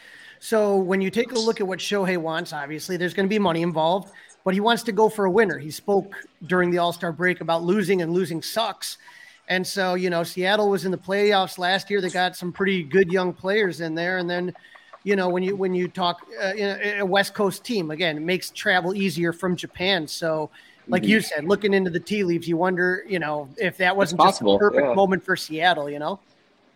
[0.40, 3.38] So when you take a look at what Shohei wants, obviously there's going to be
[3.38, 4.10] money involved,
[4.42, 5.58] but he wants to go for a winner.
[5.58, 6.14] He spoke
[6.46, 8.96] during the All Star break about losing and losing sucks.
[9.48, 12.00] And so, you know, Seattle was in the playoffs last year.
[12.00, 14.16] They got some pretty good young players in there.
[14.16, 14.54] And then,
[15.02, 18.48] you know, when you when you talk uh, a West Coast team again, it makes
[18.48, 20.08] travel easier from Japan.
[20.08, 20.48] So
[20.88, 21.10] like mm-hmm.
[21.10, 24.42] you said, looking into the tea leaves, you wonder, you know, if that wasn't just
[24.42, 24.94] a perfect yeah.
[24.94, 26.20] moment for Seattle, you know?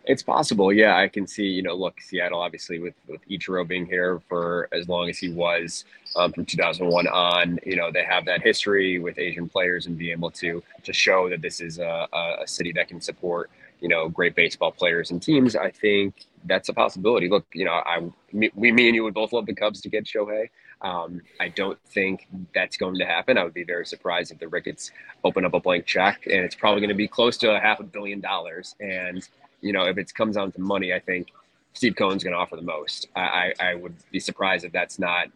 [0.05, 0.73] It's possible.
[0.73, 4.67] Yeah, I can see, you know, look, Seattle, obviously, with, with Ichiro being here for
[4.71, 8.97] as long as he was um, from 2001 on, you know, they have that history
[8.97, 12.07] with Asian players and being able to, to show that this is a,
[12.41, 15.55] a city that can support, you know, great baseball players and teams.
[15.55, 17.29] I think that's a possibility.
[17.29, 20.05] Look, you know, I, me, me and you would both love the Cubs to get
[20.05, 20.49] Shohei.
[20.81, 23.37] Um, I don't think that's going to happen.
[23.37, 24.91] I would be very surprised if the Ricketts
[25.23, 27.79] open up a blank check, and it's probably going to be close to a half
[27.79, 28.75] a billion dollars.
[28.79, 29.27] And
[29.61, 31.27] you know, if it comes down to money, I think
[31.73, 33.07] Steve Cohen's going to offer the most.
[33.15, 35.27] I, I, I would be surprised if that's not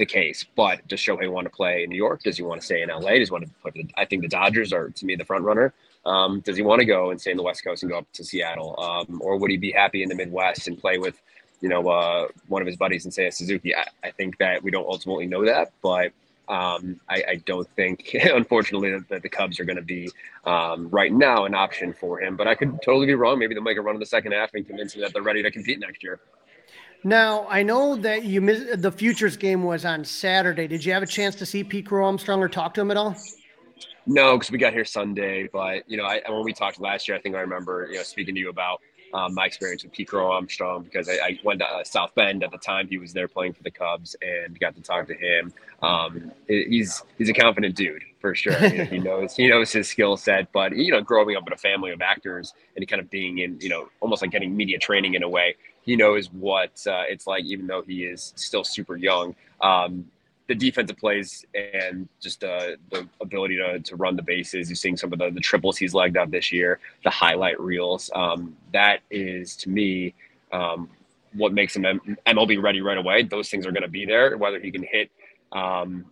[0.00, 0.44] the case.
[0.56, 2.24] But does Shohei want to play in New York?
[2.24, 3.18] Does he want to stay in LA?
[3.18, 3.70] Does he want to play?
[3.74, 5.72] The, I think the Dodgers are to me the front runner.
[6.04, 8.12] Um, does he want to go and stay in the West Coast and go up
[8.14, 11.20] to Seattle, um, or would he be happy in the Midwest and play with
[11.60, 13.74] you know, uh, one of his buddies and Seiya Suzuki.
[13.74, 16.12] I, I, think that we don't ultimately know that, but
[16.48, 20.10] um, I, I, don't think, unfortunately, that, that, the Cubs are going to be
[20.44, 22.36] um, right now an option for him.
[22.36, 23.38] But I could totally be wrong.
[23.38, 25.42] Maybe they'll make a run in the second half and convince him that they're ready
[25.42, 26.18] to compete next year.
[27.02, 30.66] Now I know that you missed the futures game was on Saturday.
[30.66, 32.96] Did you have a chance to see Pete Crow Armstrong or talk to him at
[32.96, 33.16] all?
[34.06, 35.48] No, because we got here Sunday.
[35.50, 38.02] But you know, I, when we talked last year, I think I remember you know
[38.02, 38.82] speaking to you about
[39.14, 42.44] um, my experience with Pete Crow Armstrong because I, I went to uh, South Bend
[42.44, 45.14] at the time he was there playing for the Cubs and got to talk to
[45.14, 45.52] him.
[45.82, 48.52] Um, he's he's a confident dude for sure.
[48.70, 51.52] You know, he knows he knows his skill set, but you know, growing up in
[51.52, 54.78] a family of actors and kind of being in you know almost like getting media
[54.78, 58.64] training in a way, he knows what uh, it's like, even though he is still
[58.64, 59.34] super young.
[59.60, 60.06] Um,
[60.50, 64.68] the defensive plays and just uh, the ability to, to run the bases.
[64.68, 68.10] You're seeing some of the, the triples he's legged out this year, the highlight reels.
[68.16, 70.12] Um, that is, to me,
[70.50, 70.90] um,
[71.34, 71.84] what makes him
[72.26, 73.22] MLB ready right away.
[73.22, 75.08] Those things are going to be there, whether he can hit
[75.52, 76.04] um,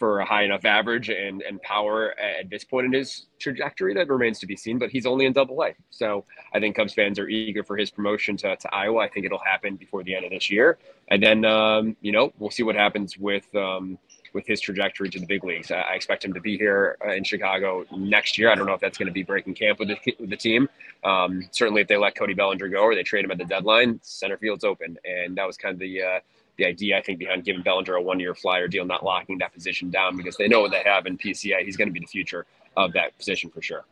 [0.00, 4.08] for a high enough average and, and power at this point in his trajectory that
[4.08, 5.74] remains to be seen, but he's only in double A.
[5.90, 9.00] So I think Cubs fans are eager for his promotion to, to Iowa.
[9.00, 10.78] I think it'll happen before the end of this year.
[11.08, 13.98] And then, um, you know, we'll see what happens with, um,
[14.32, 15.70] with his trajectory to the big leagues.
[15.70, 18.50] I, expect him to be here uh, in Chicago next year.
[18.50, 20.66] I don't know if that's going to be breaking camp with the, with the team.
[21.04, 24.00] Um, certainly, if they let Cody Bellinger go or they trade him at the deadline,
[24.02, 26.20] center field's open, and that was kind of the uh,
[26.60, 29.52] the idea I think behind giving Bellinger a one year flyer deal, not locking that
[29.52, 31.64] position down because they know what they have in PCA.
[31.64, 32.46] He's going to be the future
[32.76, 33.84] of that position for sure.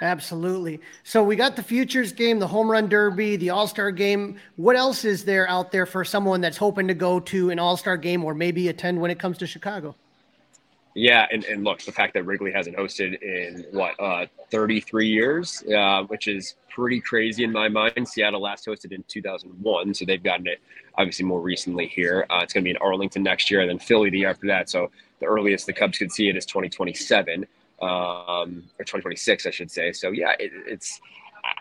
[0.00, 0.80] Absolutely.
[1.04, 4.38] So we got the futures game, the home run derby, the all star game.
[4.56, 7.76] What else is there out there for someone that's hoping to go to an all
[7.76, 9.94] star game or maybe attend when it comes to Chicago?
[10.94, 15.62] Yeah, and, and look, the fact that Wrigley hasn't hosted in what uh, 33 years,
[15.64, 18.08] uh, which is pretty crazy in my mind.
[18.08, 20.58] Seattle last hosted in 2001, so they've gotten it
[20.98, 22.26] obviously more recently here.
[22.30, 24.46] Uh, it's going to be in Arlington next year, and then Philly the year after
[24.48, 24.68] that.
[24.70, 27.46] So the earliest the Cubs could see it is 2027
[27.82, 29.92] um, or 2026, I should say.
[29.92, 31.00] So yeah, it, it's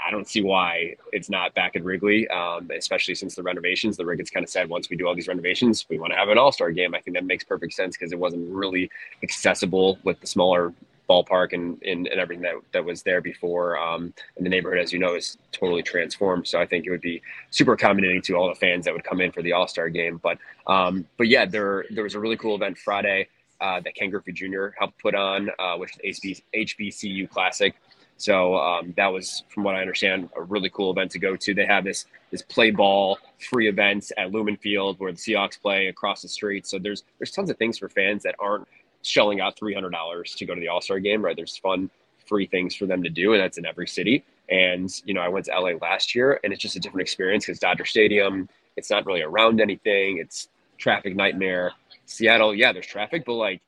[0.07, 3.97] I don't see why it's not back at Wrigley, um, especially since the renovations.
[3.97, 6.29] The Ricketts kind of said once we do all these renovations, we want to have
[6.29, 6.95] an All Star game.
[6.95, 8.89] I think that makes perfect sense because it wasn't really
[9.21, 10.73] accessible with the smaller
[11.09, 13.77] ballpark and, and, and everything that, that was there before.
[13.77, 16.47] Um, and the neighborhood, as you know, is totally transformed.
[16.47, 19.21] So I think it would be super accommodating to all the fans that would come
[19.21, 20.19] in for the All Star game.
[20.21, 20.37] But
[20.67, 23.27] um, but yeah, there there was a really cool event Friday
[23.61, 24.67] uh, that Ken Griffey Jr.
[24.77, 27.75] helped put on, uh, which is HB, HBCU Classic.
[28.17, 31.53] So um, that was, from what I understand, a really cool event to go to.
[31.53, 33.17] They have this this play ball
[33.49, 36.65] free event at Lumen Field where the Seahawks play across the street.
[36.65, 38.67] So there's there's tons of things for fans that aren't
[39.07, 41.23] shelling out three hundred dollars to go to the All Star game.
[41.23, 41.35] Right?
[41.35, 41.89] There's fun
[42.25, 44.23] free things for them to do, and that's in every city.
[44.49, 47.45] And you know, I went to LA last year, and it's just a different experience
[47.45, 48.49] because Dodger Stadium.
[48.77, 50.17] It's not really around anything.
[50.17, 51.71] It's traffic nightmare.
[52.05, 53.61] Seattle, yeah, there's traffic, but like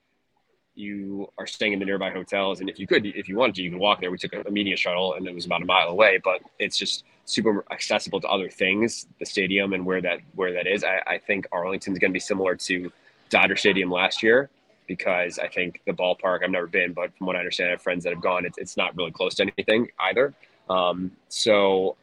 [0.76, 3.64] you are staying in the nearby hotels, and if you could, if you wanted to,
[3.64, 4.12] you can walk there.
[4.12, 7.06] We took a media shuttle, and it was about a mile away, but it's just
[7.26, 9.08] super accessible to other things.
[9.20, 12.20] The stadium and where that where that is, I, I think Arlington's going to be
[12.20, 12.92] similar to
[13.30, 14.50] Dodger Stadium last year
[14.88, 16.44] because I think the ballpark.
[16.44, 18.46] I've never been, but from what I understand, I have friends that have gone.
[18.46, 20.34] It's, it's not really close to anything either.
[20.70, 21.96] Um, so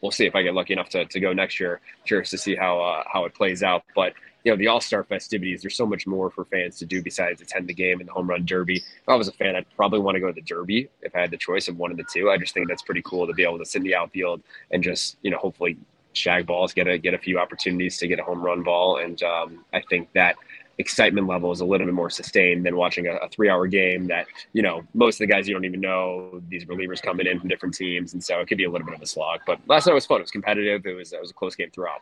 [0.00, 1.80] we'll see if I get lucky enough to, to go next year.
[2.04, 5.04] Curious to see how uh, how it plays out, but you know the All Star
[5.04, 5.62] festivities.
[5.62, 8.28] There's so much more for fans to do besides attend the game and the home
[8.28, 8.76] run derby.
[8.76, 11.20] If I was a fan, I'd probably want to go to the derby if I
[11.20, 12.30] had the choice of one of the two.
[12.30, 14.82] I just think that's pretty cool to be able to sit in the outfield and
[14.82, 15.76] just you know hopefully
[16.12, 19.22] shag balls, get a get a few opportunities to get a home run ball, and
[19.22, 20.36] um, I think that
[20.78, 24.06] excitement level is a little bit more sustained than watching a, a, three hour game
[24.06, 27.38] that, you know, most of the guys you don't even know, these relievers coming in
[27.40, 28.12] from different teams.
[28.12, 29.40] And so it could be a little bit of a slog.
[29.46, 30.18] But last night was fun.
[30.18, 30.86] It was competitive.
[30.86, 32.00] It was, it was a close game throughout.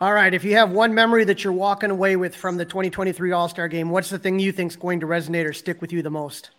[0.00, 0.32] All right.
[0.32, 3.68] If you have one memory that you're walking away with from the 2023 All Star
[3.68, 6.10] game, what's the thing you think is going to resonate or stick with you the
[6.10, 6.50] most?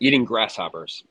[0.00, 1.04] Eating grasshoppers.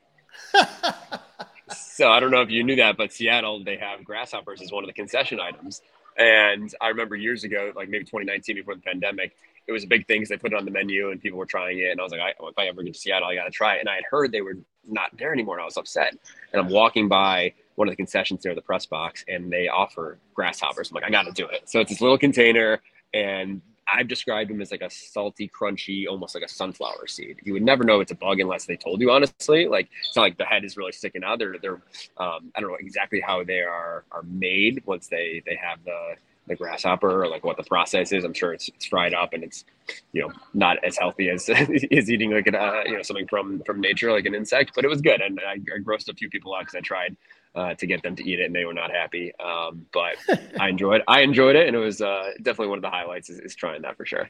[1.72, 4.84] so I don't know if you knew that, but Seattle, they have grasshoppers as one
[4.84, 5.82] of the concession items.
[6.18, 10.06] And I remember years ago, like maybe 2019 before the pandemic, it was a big
[10.06, 11.90] thing because they put it on the menu and people were trying it.
[11.90, 13.74] And I was like, I, if I ever get to Seattle, I got to try
[13.74, 13.80] it.
[13.80, 15.56] And I had heard they were not there anymore.
[15.56, 16.16] And I was upset.
[16.52, 20.18] And I'm walking by one of the concessions there, the press box, and they offer
[20.34, 20.90] grasshoppers.
[20.90, 21.68] I'm like, I got to do it.
[21.68, 22.80] So it's this little container,
[23.14, 23.60] and
[23.92, 27.38] I've described them as like a salty, crunchy, almost like a sunflower seed.
[27.44, 29.10] You would never know it's a bug unless they told you.
[29.10, 31.38] Honestly, like it's not like the head is really sticking out.
[31.38, 31.80] They're they're
[32.18, 36.16] um, I don't know exactly how they are are made once they they have the
[36.46, 38.24] the grasshopper or like what the process is.
[38.24, 39.64] I'm sure it's, it's fried up and it's,
[40.12, 43.62] you know, not as healthy as is eating like a, uh, you know, something from,
[43.64, 45.20] from nature, like an insect, but it was good.
[45.20, 47.16] And I, I grossed a few people out cause I tried
[47.56, 49.32] uh, to get them to eat it and they were not happy.
[49.36, 50.16] Um, but
[50.60, 51.66] I enjoyed, I enjoyed it.
[51.66, 54.28] And it was uh, definitely one of the highlights is, is trying that for sure.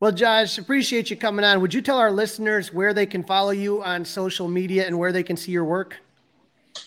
[0.00, 1.60] Well, Josh, appreciate you coming on.
[1.60, 5.10] Would you tell our listeners where they can follow you on social media and where
[5.10, 5.96] they can see your work?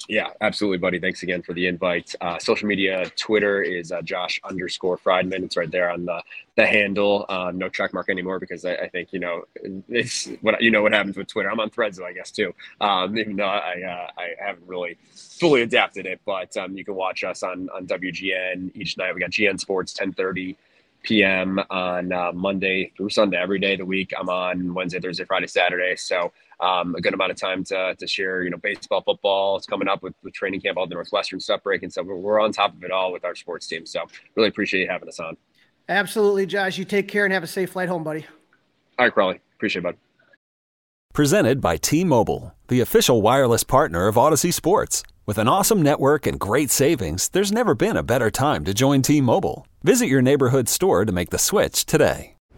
[0.08, 1.00] Yeah, absolutely, buddy.
[1.00, 2.14] Thanks again for the invite.
[2.22, 5.44] Uh, social media, Twitter is uh, Josh underscore Frydman.
[5.44, 6.22] It's right there on the
[6.56, 7.26] the handle.
[7.30, 9.46] Uh, no check mark anymore because I, I, think you know
[9.88, 11.50] it's what you know what happens with Twitter.
[11.50, 12.54] I'm on Threads though, I guess too.
[12.82, 16.96] Um, even though I uh, I haven't really fully adapted it, but um, you can
[16.96, 19.14] watch us on on WGN each night.
[19.14, 20.58] We got GN Sports 1030
[21.04, 21.60] p.m.
[21.70, 24.14] on uh, Monday through Sunday every day of the week.
[24.18, 25.96] I'm on Wednesday, Thursday, Friday, Saturday.
[25.96, 29.58] So um, a good amount of time to, to share, you know, baseball, football.
[29.58, 31.90] It's coming up with, with training camp, all the Northwestern stuff breaking.
[31.90, 33.86] So we're, we're on top of it all with our sports team.
[33.86, 35.38] So really appreciate you having us on.
[35.90, 36.78] Absolutely, Josh.
[36.78, 38.26] You take care and have a safe flight home, buddy.
[39.00, 39.40] All right, Crawly.
[39.56, 39.98] Appreciate it, bud.
[41.14, 45.04] Presented by T Mobile, the official wireless partner of Audacy Sports.
[45.26, 49.02] With an awesome network and great savings, there's never been a better time to join
[49.02, 49.68] T Mobile.
[49.84, 52.36] Visit your neighborhood store to make the switch today.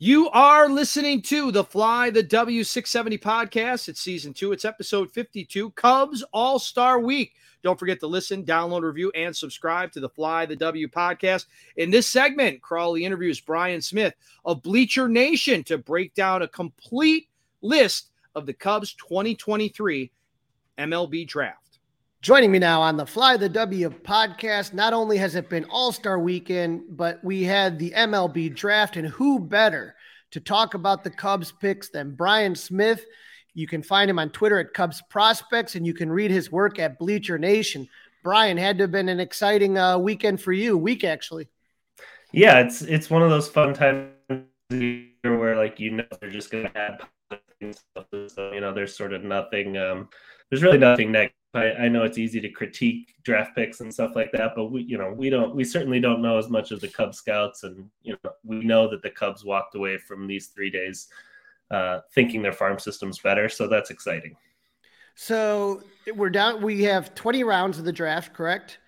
[0.00, 3.88] You are listening to the Fly the W670 podcast.
[3.88, 7.34] It's season two, it's episode 52, Cubs All Star Week.
[7.62, 11.46] Don't forget to listen, download, review, and subscribe to the Fly the W podcast.
[11.76, 17.28] In this segment, Crawly interviews Bryan Smith of Bleacher Nation to break down a complete
[17.62, 20.10] list of the Cubs 2023
[20.76, 21.63] MLB draft.
[22.24, 25.92] Joining me now on the Fly the W podcast, not only has it been All
[25.92, 29.94] Star weekend, but we had the MLB draft, and who better
[30.30, 33.04] to talk about the Cubs picks than Bryan Smith?
[33.52, 36.78] You can find him on Twitter at Cubs Prospects, and you can read his work
[36.78, 37.86] at Bleacher Nation.
[38.22, 41.48] Bryan, had to have been an exciting uh, weekend for you, week actually.
[42.32, 44.14] Yeah, it's it's one of those fun times
[44.70, 47.02] where like you know they're just going to add
[47.60, 48.06] stuff.
[48.28, 49.76] So, you know, there's sort of nothing.
[49.76, 50.08] Um,
[50.48, 51.36] there's really nothing negative.
[51.54, 54.82] I, I, know it's easy to critique draft picks and stuff like that, but we,
[54.82, 57.88] you know, we don't, we certainly don't know as much as the Cub Scouts, and
[58.02, 61.08] you know, we know that the Cubs walked away from these three days
[61.70, 63.48] uh, thinking their farm system's better.
[63.48, 64.36] So that's exciting.
[65.14, 65.82] So
[66.14, 66.62] we're down.
[66.62, 68.78] We have 20 rounds of the draft, correct?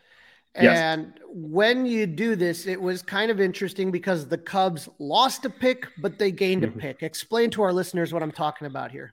[0.60, 0.78] Yes.
[0.78, 5.50] And when you do this, it was kind of interesting because the Cubs lost a
[5.50, 6.78] pick, but they gained a mm-hmm.
[6.78, 7.02] pick.
[7.02, 9.12] Explain to our listeners what I'm talking about here.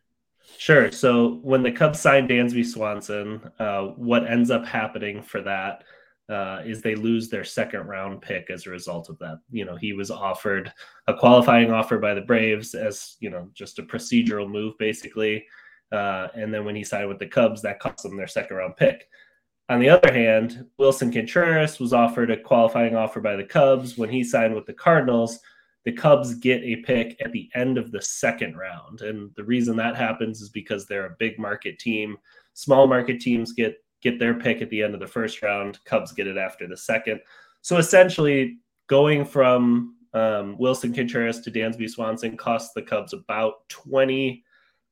[0.58, 0.91] Sure.
[0.91, 5.84] So when the Cubs signed Dansby Swanson, uh, what ends up happening for that
[6.29, 9.39] uh, is they lose their second round pick as a result of that.
[9.51, 10.71] You know, he was offered
[11.08, 15.45] a qualifying offer by the Braves as, you know, just a procedural move, basically.
[15.91, 18.77] Uh, and then when he signed with the Cubs, that cost them their second round
[18.77, 19.10] pick.
[19.69, 23.97] On the other hand, Willson Contreras was offered a qualifying offer by the Cubs.
[23.97, 25.39] When he signed with the Cardinals,
[25.86, 29.02] the Cubs get a pick at the end of the second round.
[29.02, 32.17] And the reason that happens is because they're a big market team.
[32.54, 35.80] Small market teams get get their pick at the end of the first round.
[35.86, 37.22] Cubs get it after the second.
[37.62, 44.43] So essentially, going from um, Willson Contreras to Dansby Swanson cost the Cubs about 20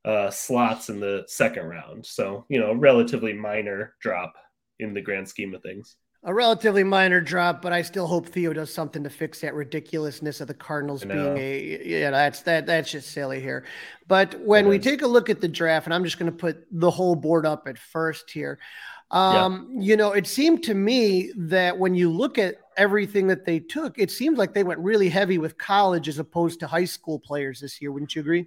[0.06, 2.06] uh, slots in the second round.
[2.06, 4.34] So, you know, relatively minor drop
[4.80, 5.97] in the grand scheme of things.
[6.23, 10.39] A relatively minor drop, but I still hope Theo does something to fix that ridiculousness
[10.39, 13.65] of the Cardinals being a yeah, that's that that's just silly here.
[14.07, 16.67] But when we take a look at the draft, and I'm just going to put
[16.69, 18.60] the whole board up at first here.
[19.10, 19.81] Um, yeah.
[19.81, 23.97] You know, it seemed to me that when you look at everything that they took,
[23.97, 27.60] it seems like they went really heavy with college as opposed to high school players
[27.62, 27.91] this year.
[27.91, 28.45] Wouldn't you agree?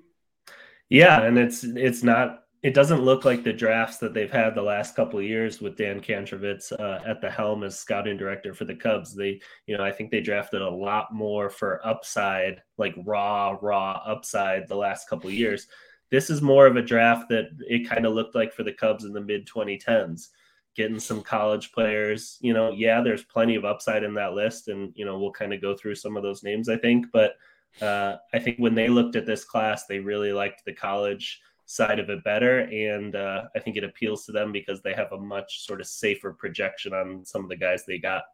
[0.88, 2.43] Yeah, and it's it's not.
[2.64, 5.76] It doesn't look like the drafts that they've had the last couple of years with
[5.76, 9.14] Dan Kantrovitz uh, at the helm as scouting director for the Cubs.
[9.14, 14.00] They, you know, I think they drafted a lot more for upside, like raw, raw
[14.06, 15.66] upside, the last couple of years.
[16.10, 19.04] This is more of a draft that it kind of looked like for the Cubs
[19.04, 20.28] in the mid 2010s
[20.74, 22.38] getting some college players.
[22.40, 25.52] You know, yeah, there's plenty of upside in that list, and you know we'll kind
[25.52, 26.70] of go through some of those names.
[26.70, 27.34] I think, but
[27.82, 31.98] uh, I think when they looked at this class, they really liked the college side
[31.98, 35.18] of it better, and uh, I think it appeals to them because they have a
[35.18, 38.24] much sort of safer projection on some of the guys they got.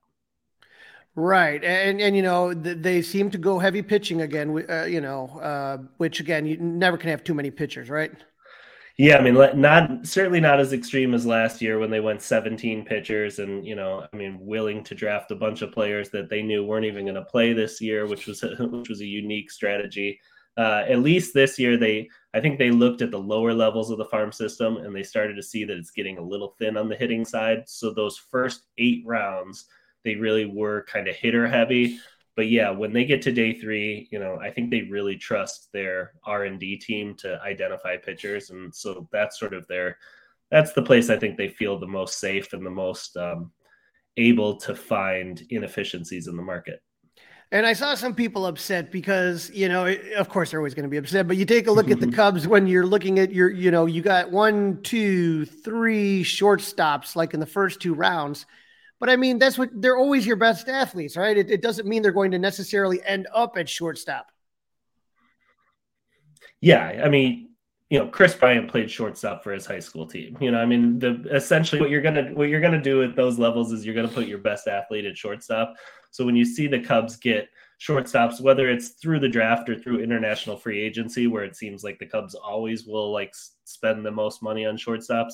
[1.17, 4.65] Right, and and you know they seem to go heavy pitching again.
[4.71, 8.13] Uh, you know, uh, which again you never can have too many pitchers, right?
[8.97, 12.85] Yeah, I mean, not certainly not as extreme as last year when they went 17
[12.85, 16.43] pitchers and you know, I mean, willing to draft a bunch of players that they
[16.43, 19.51] knew weren't even going to play this year, which was a, which was a unique
[19.51, 20.21] strategy.
[20.57, 23.99] Uh, at least this year, they I think they looked at the lower levels of
[23.99, 26.89] the farm system and they started to see that it's getting a little thin on
[26.89, 27.65] the hitting side.
[27.67, 29.67] So those first eight rounds,
[30.05, 31.99] they really were kind of hitter heavy
[32.41, 35.69] but yeah, when they get to day three, you know, I think they really trust
[35.75, 39.99] their R and D team to identify pitchers, and so that's sort of their
[40.51, 43.53] that's the place I think they feel the most safe and the most um,
[44.17, 46.83] able to find inefficiencies in the market.
[47.53, 50.89] And I saw some people upset because, you know, of course they're always going to
[50.89, 53.51] be upset, but you take a look at the Cubs when you're looking at your,
[53.51, 58.47] you know, you got one, two, three shortstops like in the first two rounds.
[59.01, 61.37] But I mean, that's what they're always your best athletes, right?
[61.37, 64.31] It, it doesn't mean they're going to necessarily end up at shortstop.
[66.61, 67.03] Yeah.
[67.05, 67.50] I mean,
[67.91, 70.37] you know, Kris Bryant played shortstop for his high school team.
[70.41, 73.39] You know, I mean, the essentially what you're gonna what you're gonna do at those
[73.39, 75.75] levels is you're gonna put your best athlete at shortstop.
[76.13, 77.49] So when you see the Cubs get
[77.81, 81.99] shortstops, whether it's through the draft or through international free agency, where it seems like
[81.99, 83.35] the Cubs always will like
[83.65, 85.33] spend the most money on shortstops,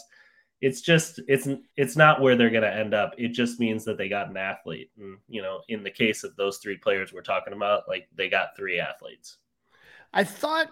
[0.63, 1.47] it's just it's
[1.77, 3.13] it's not where they're to end up.
[3.19, 6.35] It just means that they got an athlete, and you know, in the case of
[6.37, 9.37] those three players we're talking about, like they got three athletes.
[10.15, 10.71] I thought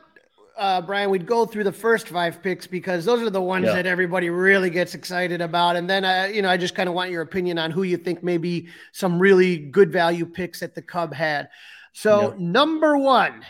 [0.57, 3.75] uh, Bryan, we'd go through the first five picks because those are the ones yeah.
[3.75, 5.77] that everybody really gets excited about.
[5.77, 7.97] And then, uh, you know, I just kind of want your opinion on who you
[7.97, 11.49] think maybe some really good value picks that the Cub had.
[11.93, 13.45] So, number one,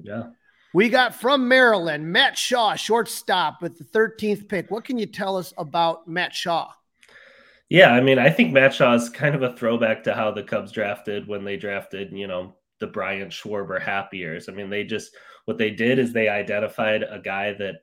[0.00, 0.28] yeah,
[0.72, 4.70] we got from Maryland, Matt Shaw, shortstop with the 13th pick.
[4.70, 6.70] What can you tell us about Matt Shaw?
[7.68, 10.42] Yeah, I mean, I think Matt Shaw is kind of a throwback to how the
[10.42, 14.48] Cubs drafted when they drafted, you know, the Bryant Schwarber happy years.
[14.48, 15.14] I mean, they just
[15.48, 17.76] what they did is they identified a guy that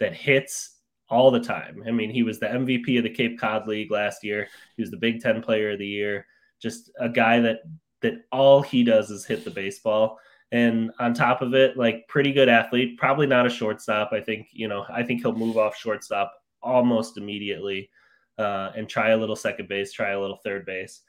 [0.00, 1.82] that hits all the time.
[1.86, 4.48] I mean, he was the MVP of the Cape Cod League last year.
[4.76, 6.26] He was the Big Ten Player of the Year.
[6.60, 7.60] Just a guy that
[8.02, 10.18] that all he does is hit the baseball.
[10.52, 14.10] And on top of it, like pretty good athlete, probably not a shortstop.
[14.12, 17.88] I think you know, I think he'll move off shortstop almost immediately
[18.36, 21.00] uh, and try a little second base, try a little third base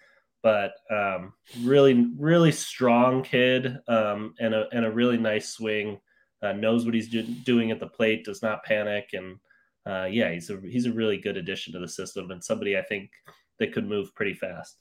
[0.48, 6.00] but um, really, really strong kid um, and a and a really nice swing.
[6.42, 8.24] Uh, knows what he's do- doing at the plate.
[8.24, 9.40] Does not panic, and
[9.86, 12.82] uh, yeah, he's a he's a really good addition to the system and somebody I
[12.82, 13.12] think
[13.60, 14.78] that could move pretty fast.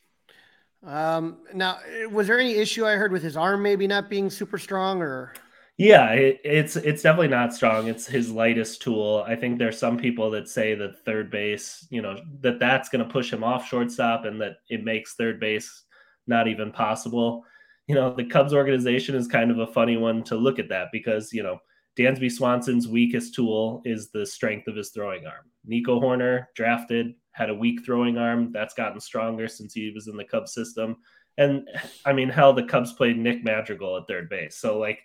[0.84, 1.80] Um, now,
[2.12, 5.34] was there any issue I heard with his arm maybe not being super strong, or
[5.78, 7.88] yeah, it, it's it's definitely not strong.
[7.88, 9.24] It's his lightest tool.
[9.26, 13.04] I think there's some people that say that third base, you know, that that's going
[13.04, 15.84] to push him off shortstop, and that it makes third base
[16.26, 17.44] not even possible.
[17.88, 20.88] You know, the Cubs organization is kind of a funny one to look at that
[20.92, 21.58] because you know
[21.98, 25.50] Dansby Swanson's weakest tool is the strength of his throwing arm.
[25.66, 30.16] Nico Hoerner, drafted had a weak throwing arm that's gotten stronger since he was in
[30.16, 30.96] the Cubs system,
[31.36, 31.68] and
[32.06, 35.00] I mean, hell, the Cubs played Nick Madrigal at third base, so like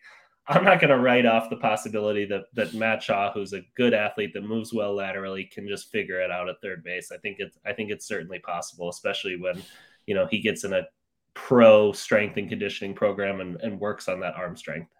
[0.48, 3.94] I'm not going to write off the possibility that that Matt Shaw, who's a good
[3.94, 7.12] athlete that moves well laterally, can just figure it out at third base.
[7.12, 9.62] I think it's I think it's certainly possible, especially when
[10.08, 10.84] you know he gets in a
[11.34, 14.92] pro strength and conditioning program and, and works on that arm strength.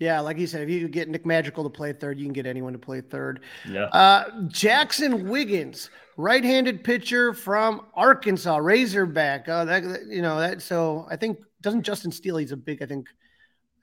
[0.00, 2.46] Yeah, like you said, if you get Nick Magical to play third, you can get
[2.46, 3.40] anyone to play third.
[3.68, 3.84] Yeah.
[3.84, 9.46] Uh, Jaxon Wiggins, right-handed pitcher from Arkansas, Razorback.
[9.46, 10.62] Uh, that you know that.
[10.62, 12.38] So I think doesn't Justin Steele?
[12.38, 12.82] He's a big.
[12.82, 13.08] I think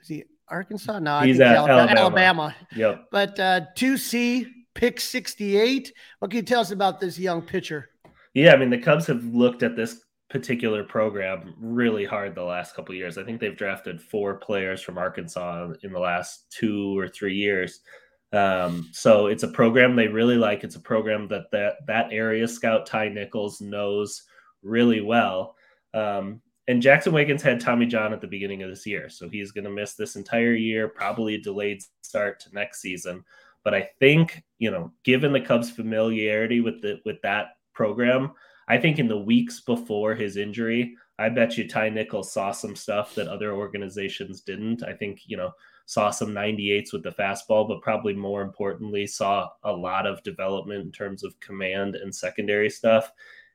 [0.01, 0.99] is he Arkansas?
[0.99, 1.91] No, he's at Alabama.
[1.91, 2.55] Alabama.
[2.75, 3.05] Yep.
[3.11, 5.93] But uh, 2C, pick 68.
[6.19, 7.89] What can you tell us about this young pitcher?
[8.33, 12.75] Yeah, I mean, the Cubs have looked at this particular program really hard the last
[12.75, 13.17] couple years.
[13.17, 17.79] I think they've drafted four players from Arkansas in the last two or three years.
[18.33, 20.63] Um, so it's a program they really like.
[20.63, 24.23] It's a program that that, that area scout Ty Nichols knows
[24.63, 25.55] really well.
[25.93, 29.51] Um, and Jaxon Wiggins had Tommy John at the beginning of this year, so he's
[29.51, 33.23] going to miss this entire year, probably a delayed start to next season.
[33.63, 38.31] But I think you know, given the Cubs' familiarity with the with that program,
[38.67, 42.75] I think in the weeks before his injury, I bet you Ty Nichols saw some
[42.75, 44.83] stuff that other organizations didn't.
[44.83, 45.51] I think you know
[45.85, 50.83] saw some 98s with the fastball, but probably more importantly, saw a lot of development
[50.83, 53.11] in terms of command and secondary stuff.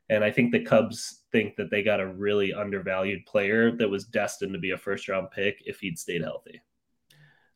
[0.09, 4.05] And I think the Cubs think that they got a really undervalued player that was
[4.05, 6.61] destined to be a first round pick if he'd stayed healthy.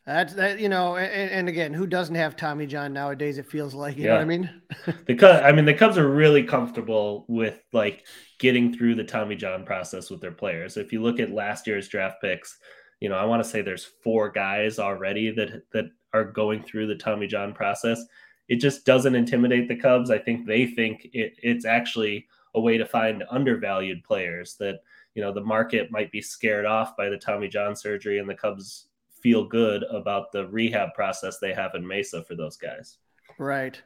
[0.05, 3.37] That's that, you know, and, and, again, who doesn't have Tommy John nowadays?
[3.37, 4.11] It feels like, you yeah.
[4.11, 4.61] know what I mean?
[5.05, 8.05] the Cubs, I mean, the Cubs are really comfortable with like
[8.39, 10.77] getting through the Tommy John process with their players.
[10.77, 12.57] If you look at last year's draft picks,
[13.01, 16.87] you know, I want to say there's four guys already that that are going through
[16.87, 18.01] the Tommy John process.
[18.47, 20.09] It just doesn't intimidate the Cubs.
[20.09, 22.27] I think they think it, it's actually
[22.57, 24.81] a way to find undervalued players that
[25.15, 28.35] you know the market might be scared off by the Tommy John surgery, and the
[28.35, 28.87] Cubs
[29.21, 32.97] feel good about the rehab process they have in Mesa for those guys.
[33.37, 33.81] Right.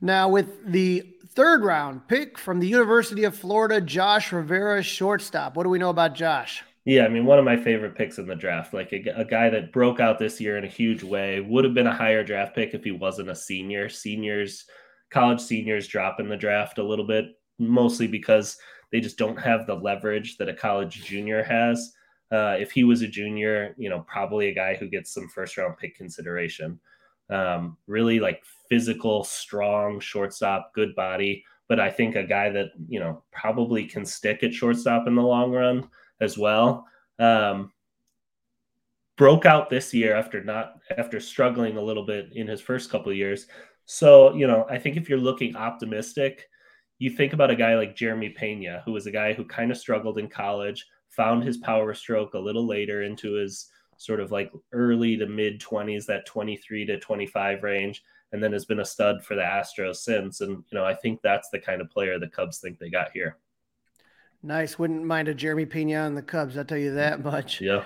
[0.00, 5.56] Now, with the third round pick from the University of Florida, Josh Rivera, shortstop.
[5.56, 6.62] What do we know about Josh?
[6.84, 9.48] Yeah, I mean, one of my favorite picks in the draft, like a, a, guy
[9.48, 12.54] that broke out this year in a huge way, would have been a higher draft
[12.54, 13.88] pick if he wasn't a senior.
[13.88, 14.66] Seniors,
[15.10, 18.56] college seniors drop in the draft a little bit mostly because
[18.92, 21.92] they just don't have the leverage that a college junior has.
[22.32, 25.56] Uh, if he was a junior, you know, probably a guy who gets some first
[25.56, 26.80] round pick consideration.
[27.30, 31.44] Um, really like physical, strong shortstop, good body.
[31.68, 35.22] But I think a guy that, you know, probably can stick at shortstop in the
[35.22, 35.88] long run
[36.20, 36.86] as well.
[37.18, 37.72] Um,
[39.16, 43.12] broke out this year after not after struggling a little bit in his first couple
[43.12, 43.46] years.
[43.86, 46.48] So, you know, I think if you're looking optimistic,
[46.98, 49.76] you think about a guy like Jeremy Pena, who was a guy who kind of
[49.76, 54.52] struggled in college, found his power stroke a little later into his sort of like
[54.72, 59.24] early to mid 20s, that 23 to 25 range, and then has been a stud
[59.24, 60.40] for the Astros since.
[60.40, 63.10] And, you know, I think that's the kind of player the Cubs think they got
[63.12, 63.38] here.
[64.42, 64.78] Nice.
[64.78, 66.58] Wouldn't mind a Jeremy Pena on the Cubs.
[66.58, 67.60] I'll tell you that much.
[67.60, 67.84] Yeah.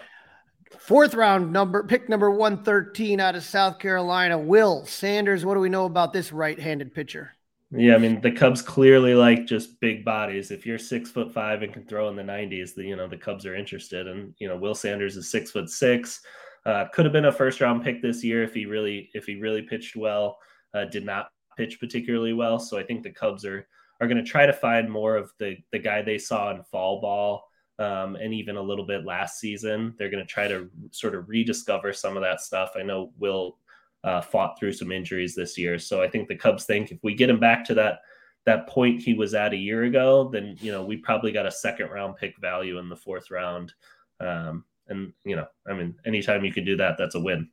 [0.79, 5.45] Fourth round number, pick number 113 out of South Carolina, Will Sanders.
[5.45, 7.33] What do we know about this right handed pitcher?
[7.71, 10.51] Yeah, I mean the Cubs clearly like just big bodies.
[10.51, 13.17] If you're six foot five and can throw in the 90s, the you know the
[13.17, 14.09] Cubs are interested.
[14.09, 16.21] And you know Will Sanders is six foot six.
[16.65, 19.37] Uh, could have been a first round pick this year if he really if he
[19.37, 20.39] really pitched well.
[20.75, 23.67] Uh, did not pitch particularly well, so I think the Cubs are
[24.01, 27.03] are going to try to find more of the the guy they saw in fall
[27.03, 27.45] ball
[27.79, 29.95] um, and even a little bit last season.
[29.99, 32.73] They're going to try to sort of rediscover some of that stuff.
[32.79, 33.59] I know Will
[34.05, 35.79] uh, fought through some injuries this year.
[35.79, 38.01] So I think the Cubs think if we get him back to that
[38.47, 41.51] that point he was at a year ago, then you know we probably got a
[41.51, 43.73] second round pick value in the fourth round.
[44.21, 47.49] Um, and you know, I mean, anytime you can do that, that's a win.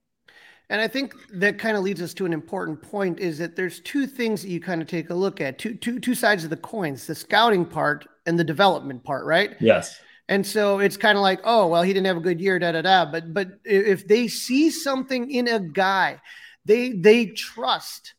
[0.70, 3.82] And I think that kind of leads us to an important point is that there's
[3.82, 6.50] two things that you kind of take a look at, two, two, two sides of
[6.50, 9.56] the coins, the scouting part and the development part, right?
[9.60, 10.00] Yes.
[10.28, 12.72] And so it's kind of like, oh, well, he didn't have a good year, da
[12.72, 13.06] da da.
[13.06, 16.20] But but if they see something in a guy,
[16.66, 18.16] they they trust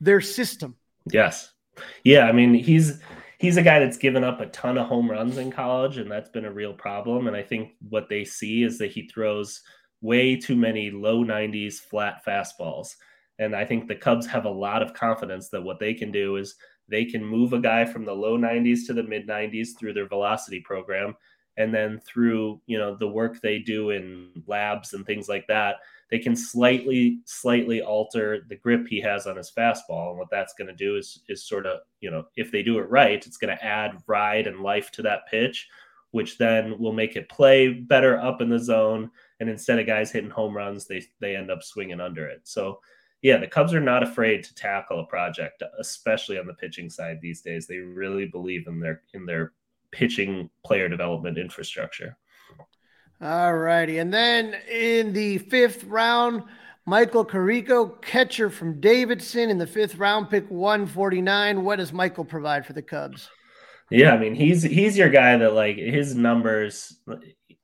[0.00, 0.76] their system.
[1.10, 1.52] Yes.
[2.02, 2.26] Yeah.
[2.26, 3.00] I mean, he's
[3.38, 6.30] he's a guy that's given up a ton of home runs in college, and that's
[6.30, 7.28] been a real problem.
[7.28, 9.62] And I think what they see is that he throws
[10.00, 12.94] way too many low 90s flat fastballs.
[13.38, 16.36] And I think the Cubs have a lot of confidence that what they can do
[16.36, 16.56] is
[16.88, 20.08] they can move a guy from the low 90s to the mid 90s through their
[20.08, 21.16] velocity program
[21.56, 25.76] and then through you know the work they do in labs and things like that
[26.10, 30.10] they can slightly slightly alter the grip he has on his fastball.
[30.10, 32.78] And what that's going to do is is sort of you know if they do
[32.78, 35.68] it right it's going to add ride and life to that pitch
[36.12, 39.10] which then will make it play better up in the zone.
[39.40, 42.42] And instead of guys hitting home runs they they end up swinging under it.
[42.44, 42.80] So
[43.22, 47.18] yeah the cubs are not afraid to tackle a project especially on the pitching side
[47.20, 47.66] these days.
[47.66, 49.52] They really believe in their in their
[49.94, 52.16] pitching player development infrastructure.
[53.20, 53.98] All righty.
[53.98, 56.42] And then in the fifth round,
[56.84, 61.64] Michael Carrico, catcher from Davidson in the fifth round, pick 149.
[61.64, 63.30] What does Michael provide for the Cubs?
[63.90, 66.98] Yeah, I mean, he's he's your guy that like his numbers.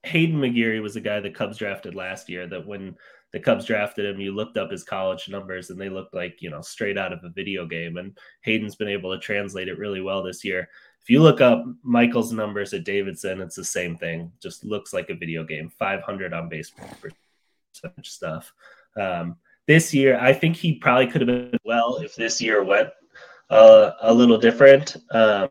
[0.03, 2.47] Haydn McGeary was the guy the Cubs drafted last year.
[2.47, 2.95] That when
[3.33, 6.49] the Cubs drafted him, you looked up his college numbers and they looked like, you
[6.49, 7.97] know, straight out of a video game.
[7.97, 10.67] And Haydn's been able to translate it really well this year.
[11.01, 14.31] If you look up Michael's numbers at Davidson, it's the same thing.
[14.41, 15.69] Just looks like a video game.
[15.69, 18.53] 500 on base percentage stuff.
[18.95, 19.37] Um,
[19.67, 22.89] this year, I think he probably could have been well if this year went
[23.49, 24.97] uh, a little different.
[25.11, 25.49] Um,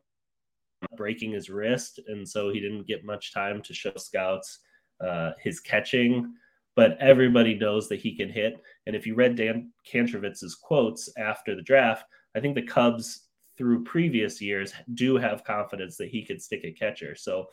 [0.96, 4.60] breaking his wrist, and so he didn't get much time to show scouts
[5.00, 6.32] uh, his catching.
[6.76, 8.62] But everybody knows that he can hit.
[8.86, 12.04] And if you read Dan Kantrovitz's quotes after the draft,
[12.36, 13.26] I think the Cubs
[13.60, 17.14] through previous years do have confidence that he could stick a catcher.
[17.14, 17.48] So,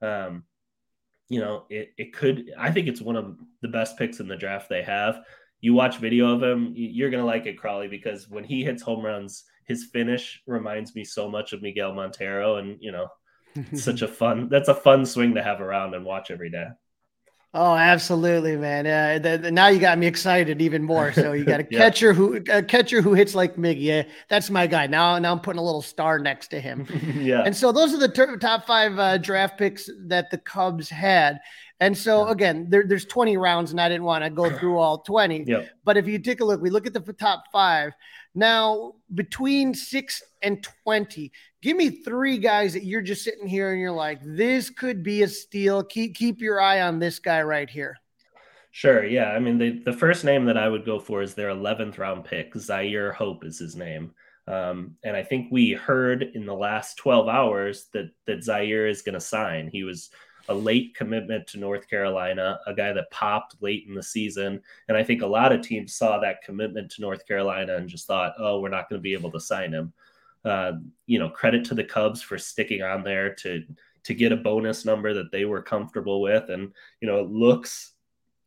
[0.00, 0.42] um,
[1.28, 4.34] you know, it, it could, I think it's one of the best picks in the
[4.34, 5.20] draft they have.
[5.60, 8.82] You watch video of him, you're going to like it, Crawly, because when he hits
[8.82, 12.56] home runs, his finish reminds me so much of Miguel Montero.
[12.56, 13.06] And, you know,
[13.72, 16.66] such a fun, that's a fun swing to have around and watch every day.
[17.54, 18.86] Oh, absolutely, man.
[18.86, 21.12] Uh, the, the, now you got me excited even more.
[21.12, 21.78] So you got a yeah.
[21.80, 23.82] catcher who a catcher who hits like Miggy.
[23.82, 24.86] Yeah, that's my guy.
[24.86, 26.86] Now, now I'm putting a little star next to him.
[27.20, 27.42] yeah.
[27.44, 31.40] And so those are the ter- top five uh, draft picks that the Cubs had.
[31.78, 34.98] And so again, there, there's 20 rounds, and I didn't want to go through all
[35.02, 35.44] 20.
[35.46, 35.68] Yep.
[35.84, 37.92] But if you take a look, we look at the top five.
[38.34, 41.30] Now, between six and 20,
[41.60, 45.22] give me three guys that you're just sitting here and you're like, this could be
[45.22, 45.82] a steal.
[45.82, 47.96] Keep keep your eye on this guy right here.
[48.70, 49.04] Sure.
[49.04, 49.32] Yeah.
[49.32, 52.24] I mean, the, the first name that I would go for is their 11th round
[52.24, 52.54] pick.
[52.54, 54.12] Zyhir Hope is his name.
[54.48, 59.02] Um, and I think we heard in the last 12 hours that, that Zyhir is
[59.02, 59.68] going to sign.
[59.70, 60.08] He was
[60.52, 64.60] a late commitment to North Carolina, a guy that popped late in the season.
[64.88, 68.06] And I think a lot of teams saw that commitment to North Carolina and just
[68.06, 69.92] thought, oh, we're not going to be able to sign him.
[70.44, 70.72] Uh,
[71.06, 73.64] you know, credit to the Cubs for sticking on there to
[74.04, 76.50] to get a bonus number that they were comfortable with.
[76.50, 77.92] And, you know, it looks,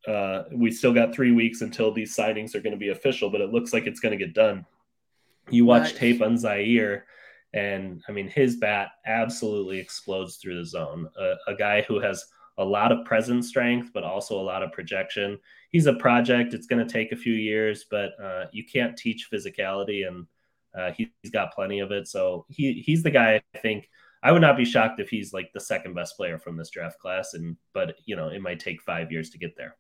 [0.06, 3.40] uh, we still got three weeks until these signings are going to be official, but
[3.40, 4.66] it looks like it's going to get done.
[5.50, 5.98] You watch nice.
[5.98, 7.04] tape on Zyhir,
[7.56, 11.08] and I mean, his bat absolutely explodes through the zone.
[11.48, 12.26] A, guy who has
[12.58, 15.40] a lot of present strength, but also a lot of projection.
[15.72, 16.54] He's a project.
[16.54, 20.28] It's going to take a few years, but uh, you can't teach physicality, and
[20.78, 22.10] uh, he, has got plenty of it.
[22.10, 23.90] So he he's the guy I think
[24.22, 27.00] I would not be shocked if he's like the second best player from this draft
[27.00, 27.36] class.
[27.36, 29.78] And but you know, it might take five years to get there.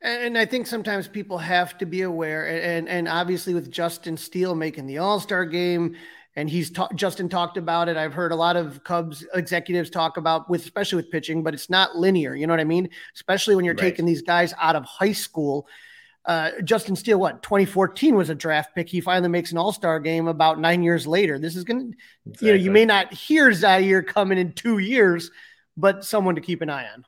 [0.00, 4.54] And I think sometimes people have to be aware, and and obviously with Justin Steele
[4.54, 5.96] making the All Star game,
[6.36, 7.96] and he's ta- Justin talked about it.
[7.96, 11.70] I've heard a lot of Cubs executives talk about with especially with pitching, but it's
[11.70, 12.34] not linear.
[12.34, 12.90] You know what I mean?
[13.14, 13.80] Especially when you're right.
[13.80, 15.68] taking these guys out of high school
[16.26, 18.88] uh, Justin Steele, what 2014 was a draft pick.
[18.88, 21.38] He finally makes an All Star game about nine years later.
[21.38, 22.48] This is going to, exactly.
[22.48, 25.30] you know, you may not hear Zyhir coming in two years,
[25.76, 27.04] but someone to keep an eye on.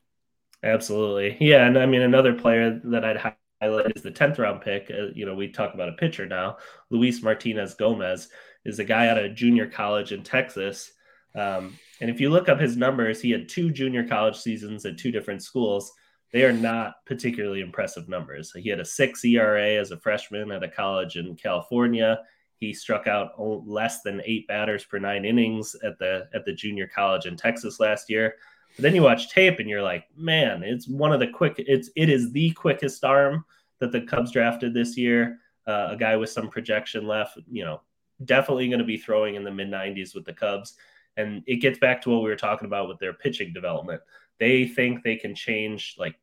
[0.63, 1.67] Absolutely, yeah.
[1.67, 4.91] And I mean, another player that I'd highlight is the 10th round pick.
[4.91, 6.59] Uh, you know, we talk about a pitcher now.
[6.91, 8.29] Luis Martinez Gomez
[8.67, 10.93] is a guy out of junior college in Texas.
[11.35, 14.99] Um, and if you look up his numbers, he had two junior college seasons at
[14.99, 15.93] two different schools
[16.33, 18.53] they are not particularly impressive numbers.
[18.53, 22.21] He had a six ERA as a freshman at a college in California.
[22.59, 26.91] He struck out less than eight batters per nine innings at the at the junior
[26.93, 28.35] college in Texas last year.
[28.77, 31.55] But then you watch tape and you're like, man, it's one of the quick.
[31.59, 33.45] It's it is the quickest arm
[33.79, 35.39] that the Cubs drafted this year.
[35.67, 37.39] Uh, a guy with some projection left.
[37.51, 37.81] You know,
[38.25, 40.75] definitely going to be throwing in the mid 90s with the Cubs.
[41.17, 44.03] And it gets back to what we were talking about with their pitching development.
[44.39, 46.17] They think they can change like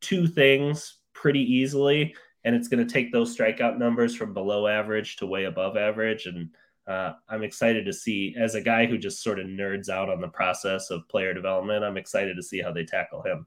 [0.00, 2.14] two things pretty easily
[2.44, 6.26] and it's going to take those strikeout numbers from below average to way above average.
[6.26, 6.50] And
[6.86, 10.22] uh, i'm excited to see as a guy who just sort of nerds out on
[10.22, 13.46] the process of player development i'm excited to see how they tackle him.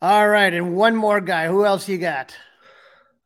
[0.00, 1.46] All right and one more guy.
[1.46, 2.34] Who else you got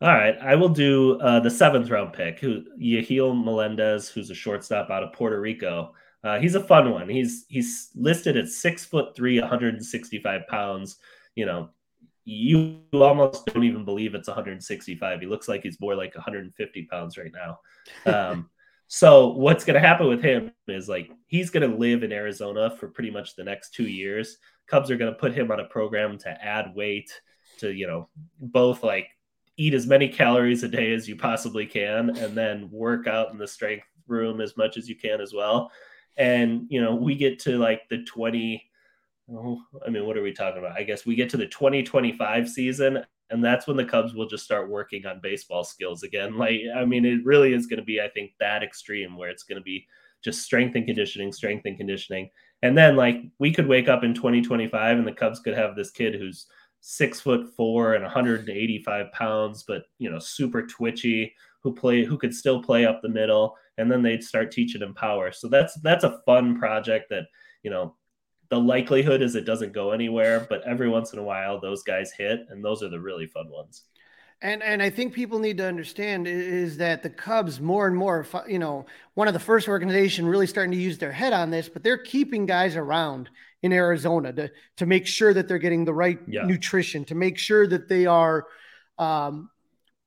[0.01, 4.35] all right, I will do uh, the seventh round pick, who Yahil Melendez, who's a
[4.35, 5.93] shortstop out of Puerto Rico.
[6.23, 7.09] Uh, he's a fun one.
[7.09, 10.99] He's he's listed at six foot three, 165 pounds.
[11.35, 11.71] You know,
[12.25, 15.21] you almost don't even believe it's 165.
[15.21, 17.59] He looks like he's more like 150 pounds right now.
[18.07, 18.51] Um,
[18.91, 22.71] so what's going to happen with him is like he's going to live in Arizona
[22.71, 24.39] for pretty much the next two years.
[24.67, 27.11] Cubs are going to put him on a program to add weight
[27.59, 28.09] to you know
[28.41, 29.09] both like
[29.59, 33.39] eat as many calories a day as you possibly can and then work out in
[33.39, 35.71] the strength room as much as you can as well.
[36.17, 38.65] And you know we get to like the 20
[39.33, 40.79] oh, i mean what are we talking about?
[40.79, 44.45] I guess we get to the 2025 season and that's when the cubs will just
[44.45, 46.39] start working on baseball skills again.
[46.39, 49.45] Like i mean it really is going to be i think that extreme where it's
[49.45, 49.87] going to be
[50.23, 52.31] just strength and conditioning strength and conditioning.
[52.63, 55.91] And then like we could wake up in 2025 and the cubs could have this
[55.91, 56.47] kid who's
[56.81, 62.35] six foot four and 185 pounds but you know super twitchy who play who could
[62.35, 65.33] still play up the middle and then they'd start teaching him power.
[65.33, 67.25] So that's that's a fun project that
[67.63, 67.95] you know
[68.51, 72.13] the likelihood is it doesn't go anywhere but every once in a while those guys
[72.17, 73.85] hit and those are the really fun ones.
[74.41, 78.25] And and I think people need to understand is that the Cubs more and more,
[78.47, 81.69] you know, one of the first organization really starting to use their head on this,
[81.69, 83.31] but they're keeping guys around
[83.63, 86.45] in Arizona to to make sure that they're getting the right yeah.
[86.45, 88.47] nutrition, to make sure that they are
[88.99, 89.51] um,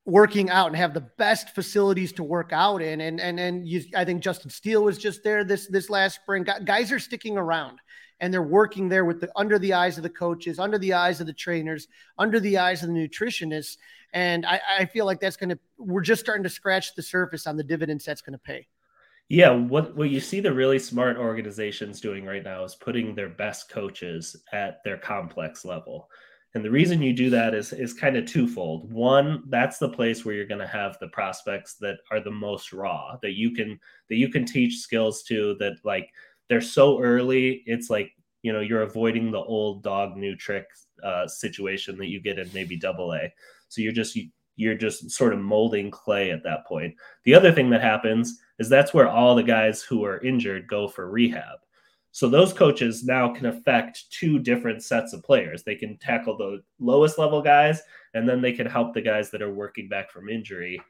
[0.04, 3.00] working out and have the best facilities to work out in.
[3.00, 6.46] And and and you, I think Justin Steele was just there this this last spring.
[6.64, 7.78] Guys are sticking around
[8.20, 11.20] and they're working there with the under the eyes of the coaches, under the eyes
[11.20, 11.88] of the trainers,
[12.18, 13.76] under the eyes of the nutritionists.
[14.14, 17.46] And I, I feel like that's going to we're just starting to scratch the surface
[17.46, 18.68] on the dividends that's going to pay.
[19.32, 23.30] Yeah, what what you see the really smart organizations doing right now is putting their
[23.30, 26.10] best coaches at their complex level.
[26.54, 28.92] And the reason you do that is is kind of twofold.
[28.92, 32.74] One, that's the place where you're going to have the prospects that are the most
[32.74, 33.80] raw, that you can
[34.10, 36.10] that you can teach skills to that like
[36.50, 38.12] they're so early, it's like,
[38.42, 40.66] you know, you're avoiding the old dog new trick
[41.02, 43.32] uh, situation that you get in maybe double A.
[43.70, 44.18] So you're just
[44.56, 46.94] you're just sort of molding clay at that point.
[47.24, 50.88] The other thing that happens is that's where all the guys who are injured go
[50.88, 51.58] for rehab.
[52.12, 55.62] So those coaches now can affect two different sets of players.
[55.62, 57.80] They can tackle the lowest level guys,
[58.12, 60.80] and then they can help the guys that are working back from injury.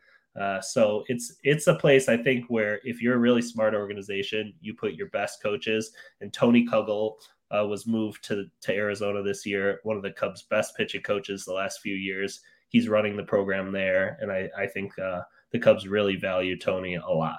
[0.40, 4.52] Uh, so it's it's a place I think where if you're a really smart organization,
[4.60, 5.92] you put your best coaches.
[6.20, 7.14] And Tony Kugel
[7.56, 11.44] uh, was moved to to Arizona this year, one of the Cubs' best pitching coaches
[11.44, 12.40] the last few years.
[12.72, 15.20] He's running the program there, and I I think uh,
[15.52, 17.38] the Cubs really value Tony a lot.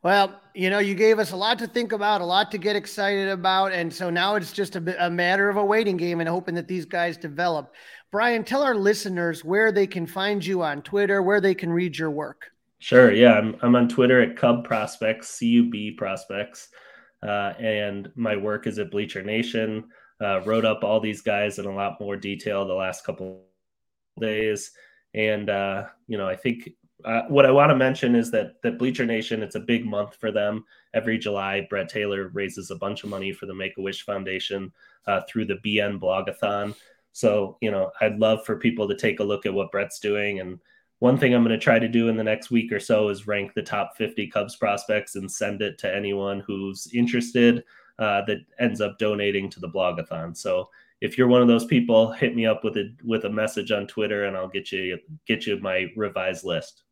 [0.00, 2.76] Well, you know, you gave us a lot to think about, a lot to get
[2.76, 3.72] excited about.
[3.72, 6.68] And so now it's just a, a matter of a waiting game and hoping that
[6.68, 7.74] these guys develop.
[8.12, 11.98] Bryan, tell our listeners where they can find you on Twitter, where they can read
[11.98, 12.52] your work.
[12.78, 13.12] Sure.
[13.12, 13.32] Yeah.
[13.32, 16.68] I'm, I'm on Twitter at Cub Prospects, C U B Prospects.
[17.20, 19.84] Uh, and my work is at Bleacher Nation.
[20.22, 23.47] Uh, wrote up all these guys in a lot more detail the last couple
[24.18, 24.72] days.
[25.14, 26.70] And, uh, you know, I think
[27.04, 30.16] uh, what I want to mention is that that Bleacher Nation, it's a big month
[30.16, 30.64] for them.
[30.94, 34.72] Every July, Brett Taylor raises a bunch of money for the Make a Wish Foundation
[35.06, 36.74] uh, through the BN Blogathon.
[37.12, 40.40] So, you know, I'd love for people to take a look at what Brett's doing.
[40.40, 40.58] And
[40.98, 43.26] one thing I'm going to try to do in the next week or so is
[43.26, 47.64] rank the top 50 Cubs prospects and send it to anyone who's interested
[47.98, 50.36] uh, that ends up donating to the blogathon.
[50.36, 53.70] So if you're one of those people, hit me up with a with a message
[53.70, 56.82] on Twitter, and I'll get you get you my revised list.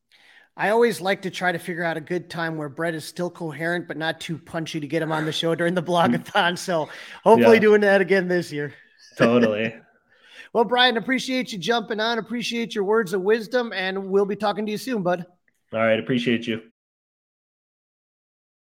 [0.59, 3.29] I always like to try to figure out a good time where Brett is still
[3.29, 6.57] coherent but not too punchy to get him on the show during the blogathon.
[6.57, 6.89] So
[7.23, 7.61] hopefully yeah.
[7.61, 8.73] doing that again this year.
[9.19, 9.75] Totally.
[10.55, 12.19] well, Bryan, appreciate you jumping on.
[12.19, 15.27] Appreciate your words of wisdom, and we'll be talking to you soon, bud.
[15.75, 16.63] All right, appreciate you.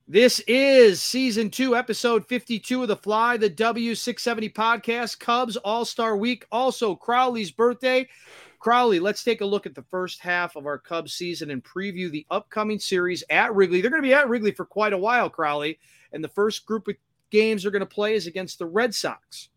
[0.06, 6.14] This is season two, episode 52 of the Fly the W670 podcast, Cubs All Star
[6.14, 6.44] Week.
[6.52, 8.06] Also, Crowley's birthday.
[8.58, 12.10] Crowley, let's take a look at the first half of our Cubs season and preview
[12.10, 13.80] the upcoming series at Wrigley.
[13.80, 15.78] They're going to be at Wrigley for quite a while, Crowley.
[16.12, 16.96] And the first group of
[17.30, 19.48] games they're going to play is against the Red Sox.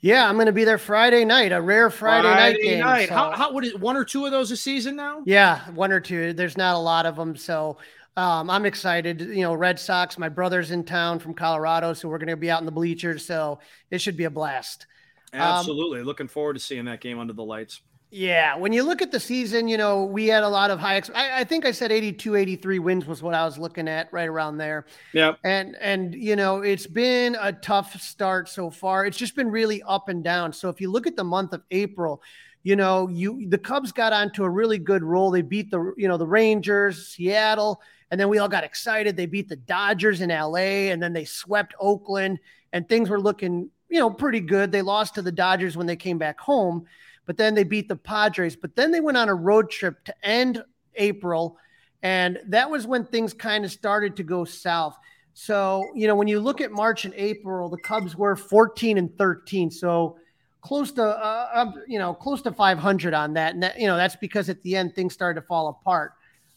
[0.00, 2.80] Yeah, I'm going to be there Friday night, a rare Friday, Friday night game.
[2.80, 3.08] Night.
[3.08, 3.14] So.
[3.14, 3.78] How, how, it?
[3.78, 5.22] one or two of those a season now?
[5.26, 6.32] Yeah, one or two.
[6.32, 7.36] There's not a lot of them.
[7.36, 7.76] So
[8.16, 9.20] um, I'm excited.
[9.20, 10.18] You know, Red Sox.
[10.18, 13.24] My brother's in town from Colorado, so we're going to be out in the bleachers.
[13.24, 13.58] So
[13.90, 14.86] it should be a blast.
[15.32, 17.80] Absolutely, um, looking forward to seeing that game under the lights.
[18.14, 20.96] Yeah, when you look at the season, you know, we had a lot of high.
[20.96, 24.12] Ex- I, I, think I said 82, 83 wins was what I was looking at,
[24.12, 24.84] right around there.
[25.14, 29.06] Yeah, and and you know, it's been a tough start so far.
[29.06, 30.52] It's just been really up and down.
[30.52, 32.22] So if you look at the month of April,
[32.62, 35.30] you know, you the Cubs got onto a really good roll.
[35.30, 37.80] They beat the you know the Rangers, Seattle,
[38.12, 39.16] and then we all got excited.
[39.16, 42.38] They beat the Dodgers in LA and then they swept Oakland
[42.74, 44.70] and things were looking, you know, pretty good.
[44.70, 46.84] They lost to the Dodgers when they came back home,
[47.24, 48.54] but then they beat the Padres.
[48.54, 50.62] But then they went on a road trip to end
[50.96, 51.56] April.
[52.02, 54.98] And that was when things kind of started to go south.
[55.32, 59.16] So, you know, when you look at March and April, the Cubs were 14 and
[59.16, 59.70] 13.
[59.70, 60.18] So,
[60.60, 63.54] close to, uh, you know, close to 500 on that.
[63.54, 66.12] And that, you know, that's because at the end things started to fall apart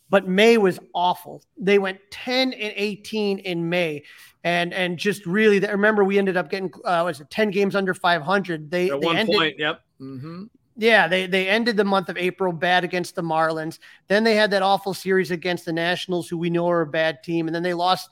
[0.10, 1.43] but May was awful.
[1.58, 4.03] They went 10 and 18 in May.
[4.43, 7.76] And and just really, I remember we ended up getting uh, was it 10 games
[7.76, 8.70] under 500.
[8.70, 9.82] They at they one ended, point, yep.
[9.99, 10.43] Mm-hmm.
[10.78, 13.80] Yeah, they they ended the month of April bad against the Marlins.
[14.08, 17.24] Then they had that awful series against the Nationals, who we know are a bad
[17.24, 18.10] team, and then they lost.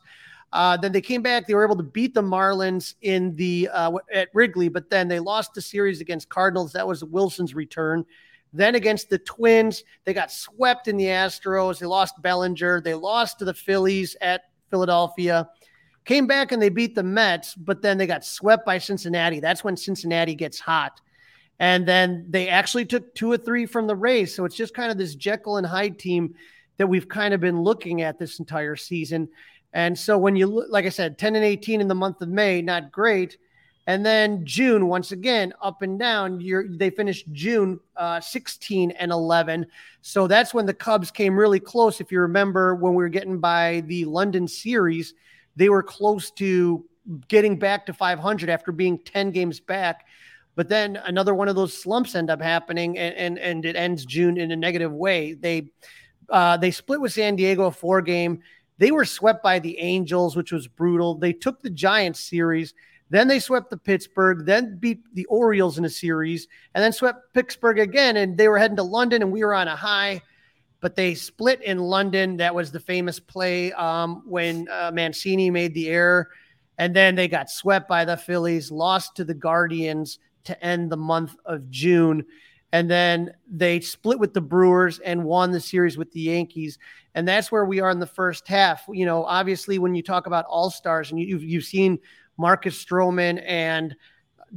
[0.53, 1.45] Uh, then they came back.
[1.45, 5.19] They were able to beat the Marlins in the uh, at Wrigley, but then they
[5.19, 6.71] lost the series against Cardinals.
[6.73, 8.05] That was Willson's return.
[8.53, 11.79] Then against the Twins, they got swept in the Astros.
[11.79, 12.81] They lost Bellinger.
[12.81, 15.49] They lost to the Phillies at Philadelphia.
[16.05, 19.39] Came back and they beat the Mets, but then they got swept by Cincinnati.
[19.39, 21.01] That's when Cincinnati gets hot.
[21.59, 24.35] And then they actually took two or three from the Rays.
[24.35, 26.35] So it's just kind of this Jekyll and Hyde team
[26.77, 29.29] that we've kind of been looking at this entire season.
[29.71, 32.29] And so when you look, like I said, 10 and 18 in the month of
[32.29, 33.37] May, not great.
[33.85, 36.39] And then June, once again, up and down.
[36.39, 39.65] You're, they finished June uh, 16 and 11.
[40.01, 41.99] So that's when the Cubs came really close.
[41.99, 45.13] If you remember, when we were getting by the London series,
[45.55, 46.85] they were close to
[47.27, 50.05] getting back to 500 after being 10 games back.
[50.55, 54.05] But then another one of those slumps end up happening, and and, and it ends
[54.05, 55.33] June in a negative way.
[55.33, 55.71] They
[56.29, 58.41] uh, they split with San Diego a four game.
[58.77, 61.15] They were swept by the Angels, which was brutal.
[61.15, 62.73] They took the Giants series
[63.13, 67.31] then they swept the Pittsburgh, then beat the Orioles in a series, and then swept
[67.35, 68.17] Pittsburgh again.
[68.17, 70.19] And they were heading to London, and we were on a high.
[70.79, 72.37] But they split in London.
[72.37, 76.29] That was the famous play um, when uh, Mancini made the error.
[76.79, 80.97] And then they got swept by the Phillies, lost to the Guardians to end the
[80.97, 82.25] month of June.
[82.71, 86.79] And then they split with the Brewers and won the series with the Yankees.
[87.13, 88.85] And that's where we are in the first half.
[88.91, 91.99] You know, obviously, when you talk about all stars and you've, you've seen
[92.37, 93.95] Marcus Stroman and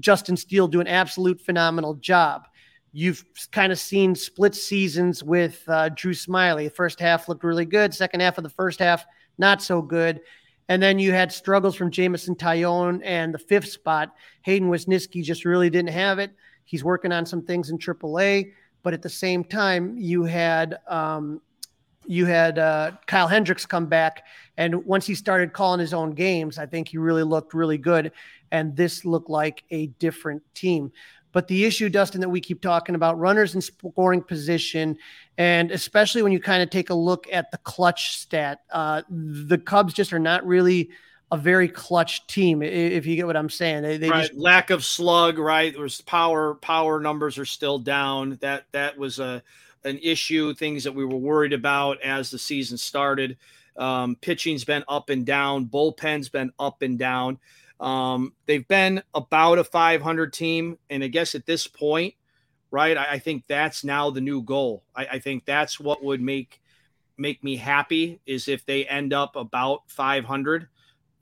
[0.00, 2.46] Justin Steele do an absolute phenomenal job.
[2.92, 6.64] You've kind of seen split seasons with uh, Drew Smyly.
[6.64, 7.92] The first half looked really good.
[7.92, 9.04] Second half of the first half,
[9.38, 10.20] not so good.
[10.68, 14.14] And then you had struggles from Jameson Taillon and the fifth spot.
[14.42, 16.32] Hayden Wesneski just really didn't have it.
[16.64, 18.52] He's working on some things in AAA,
[18.82, 21.40] but at the same time, you had um,
[22.08, 24.24] you had uh, Kyle Hendricks come back,
[24.56, 28.12] and once he started calling his own games, I think he really looked really good.
[28.52, 30.92] And this looked like a different team.
[31.32, 34.96] But the issue, Dustin, that we keep talking about runners in scoring position,
[35.36, 39.58] and especially when you kind of take a look at the clutch stat, uh, the
[39.58, 40.88] Cubs just are not really
[41.30, 42.62] a very clutch team.
[42.62, 44.28] If you get what I'm saying, they, they right.
[44.28, 45.38] just lack of slug.
[45.38, 46.54] Right, there's power.
[46.54, 48.38] Power numbers are still down.
[48.40, 49.42] That that was a
[49.86, 50.54] an issue.
[50.54, 53.38] Things that we were worried about as the season started.
[53.76, 55.66] Um, pitching's been up and down.
[55.66, 57.38] Bullpen's been up and down.
[57.78, 62.14] Um, they've been about a 500 team, and I guess at this point,
[62.70, 64.82] right, I, I think that's now the new goal.
[64.94, 66.60] I, I think that's what would make
[67.18, 70.68] make me happy is if they end up about 500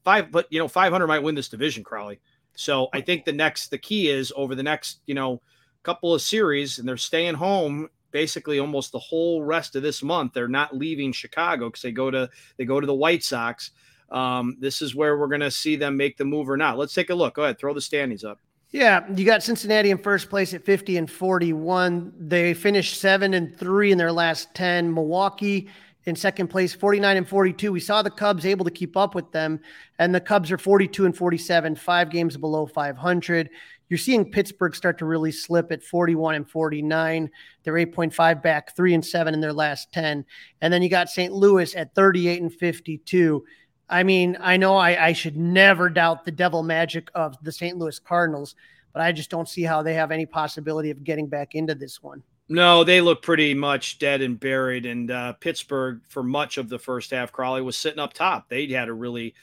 [0.05, 2.21] five, but you know, 500 might win this division, Crawly.
[2.55, 5.41] So I think the next, the key is over the next, you know,
[5.83, 10.33] couple of series, and they're staying home basically almost the whole rest of this month.
[10.33, 13.73] They're not leaving Chicago because they go to they go to the White Sox.
[14.11, 16.79] Um, this is where we're going to see them make the move or not.
[16.79, 17.35] Let's take a look.
[17.35, 18.39] Go ahead, throw the standings up.
[18.71, 22.13] Yeah, you got Cincinnati in first place at 50 and 41.
[22.19, 24.95] They finished 7 and 3 in their last 10.
[24.95, 25.69] Milwaukee
[26.07, 27.73] in second place, 49 and 42.
[27.73, 29.61] We saw the Cubs able to keep up with them,
[29.99, 33.51] and the Cubs are 42 and 47, five games below 500.
[33.89, 37.31] You're seeing Pittsburgh start to really slip at 41 and 49.
[37.63, 40.25] They're 8.5 back, three and seven in their last 10.
[40.61, 41.33] And then you got St.
[41.33, 43.45] Louis at 38 and 52.
[43.89, 47.77] I mean, I know I, I should never doubt the devil magic of the St.
[47.77, 48.55] Louis Cardinals,
[48.93, 52.03] but I just don't see how they have any possibility of getting back into this
[52.03, 52.23] one.
[52.49, 54.85] No, they look pretty much dead and buried.
[54.85, 58.49] And uh, Pittsburgh, for much of the first half, Crawly was sitting up top.
[58.49, 59.35] They'd had a really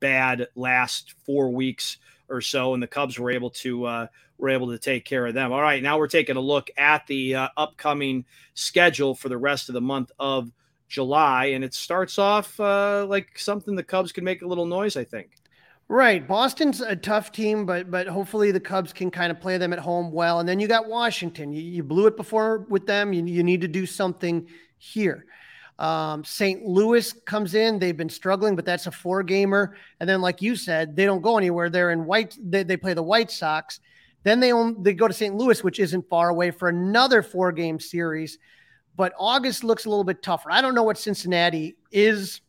[0.00, 1.98] bad last four weeks
[2.30, 4.06] or so, and the Cubs were able to uh,
[4.38, 5.52] were able to take care of them.
[5.52, 8.24] All right, now we're taking a look at the uh, upcoming
[8.54, 10.50] schedule for the rest of the month of
[10.88, 14.96] July, and it starts off uh, like something the Cubs can make a little noise.
[14.96, 15.32] I think.
[15.90, 16.24] Right.
[16.26, 19.80] Boston's a tough team, but but hopefully the Cubs can kind of play them at
[19.80, 20.38] home well.
[20.38, 21.52] And then you got Washington.
[21.52, 23.12] You, you blew it before with them.
[23.12, 24.46] You, you need to do something
[24.78, 25.26] here.
[25.80, 26.62] Um, St.
[26.62, 27.78] Louis comes in.
[27.78, 29.76] They've been struggling, but that's a four gamer.
[29.98, 31.70] And then, like you said, they don't go anywhere.
[31.70, 32.36] They're in white.
[32.38, 33.80] They, they play the White Sox.
[34.22, 35.34] Then they own, they go to St.
[35.34, 38.38] Louis, which isn't far away for another four game series.
[38.94, 40.52] But August looks a little bit tougher.
[40.52, 42.42] I don't know what Cincinnati is,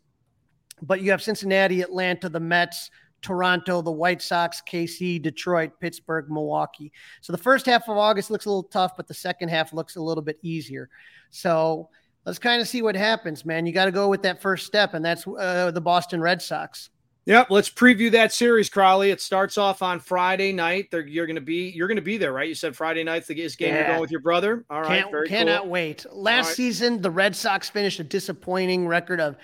[0.82, 2.91] but you have Cincinnati, Atlanta, the Mets.
[3.21, 6.91] Toronto, the White Sox, KC, Detroit, Pittsburgh, Milwaukee.
[7.21, 9.95] So the first half of August looks a little tough, but the second half looks
[9.95, 10.89] a little bit easier.
[11.29, 11.89] So
[12.26, 13.65] let's kind of see what happens, man.
[13.65, 16.89] You got to go with that first step, and that's uh, the Boston Red Sox.
[17.26, 19.11] Yep, let's preview that series, Crowley.
[19.11, 20.89] It starts off on Friday night.
[20.89, 22.47] They're, you're going to be you're going to be there, right?
[22.47, 23.76] You said Friday night's the game yeah.
[23.76, 24.65] you're going with your brother.
[24.72, 25.72] All right, Can't, cannot cool.
[25.72, 26.05] wait.
[26.11, 26.55] Last right.
[26.55, 29.38] season, the Red Sox finished a disappointing record of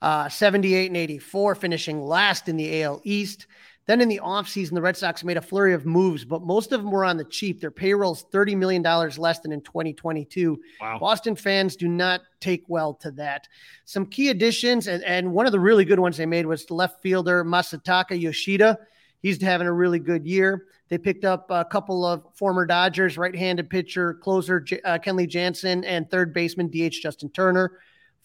[0.00, 3.46] uh, 78 and 84, finishing last in the AL East.
[3.88, 6.82] Then in the offseason, the Red Sox made a flurry of moves, but most of
[6.82, 7.58] them were on the cheap.
[7.58, 10.60] Their payroll's $30 million less than in 2022.
[10.78, 10.98] Wow.
[10.98, 13.48] Boston fans do not take well to that.
[13.86, 17.00] Some key additions, and, and one of the really good ones they made was left
[17.00, 18.78] fielder Masataka Yoshida.
[19.22, 20.66] He's having a really good year.
[20.90, 25.82] They picked up a couple of former Dodgers, right handed pitcher, closer uh, Kenley Jansen,
[25.84, 27.78] and third baseman DH Justin Turner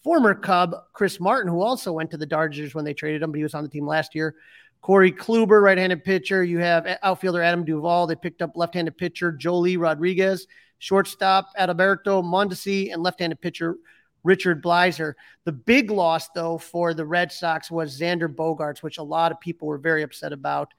[0.04, 3.38] former Cub Chris Martin, who also went to the Dodgers when they traded him, but
[3.38, 4.36] he was on the team last year.
[4.84, 6.44] Corey Kluber, right-handed pitcher.
[6.44, 8.06] You have outfielder Adam Duvall.
[8.06, 10.46] They picked up left-handed pitcher Joely Rodriguez,
[10.78, 13.76] shortstop Adalberto Mondesi, and left-handed pitcher
[14.24, 15.14] Richard Bleier.
[15.46, 19.40] The big loss, though, for the Red Sox was Xander Bogaerts, which a lot of
[19.40, 20.74] people were very upset about.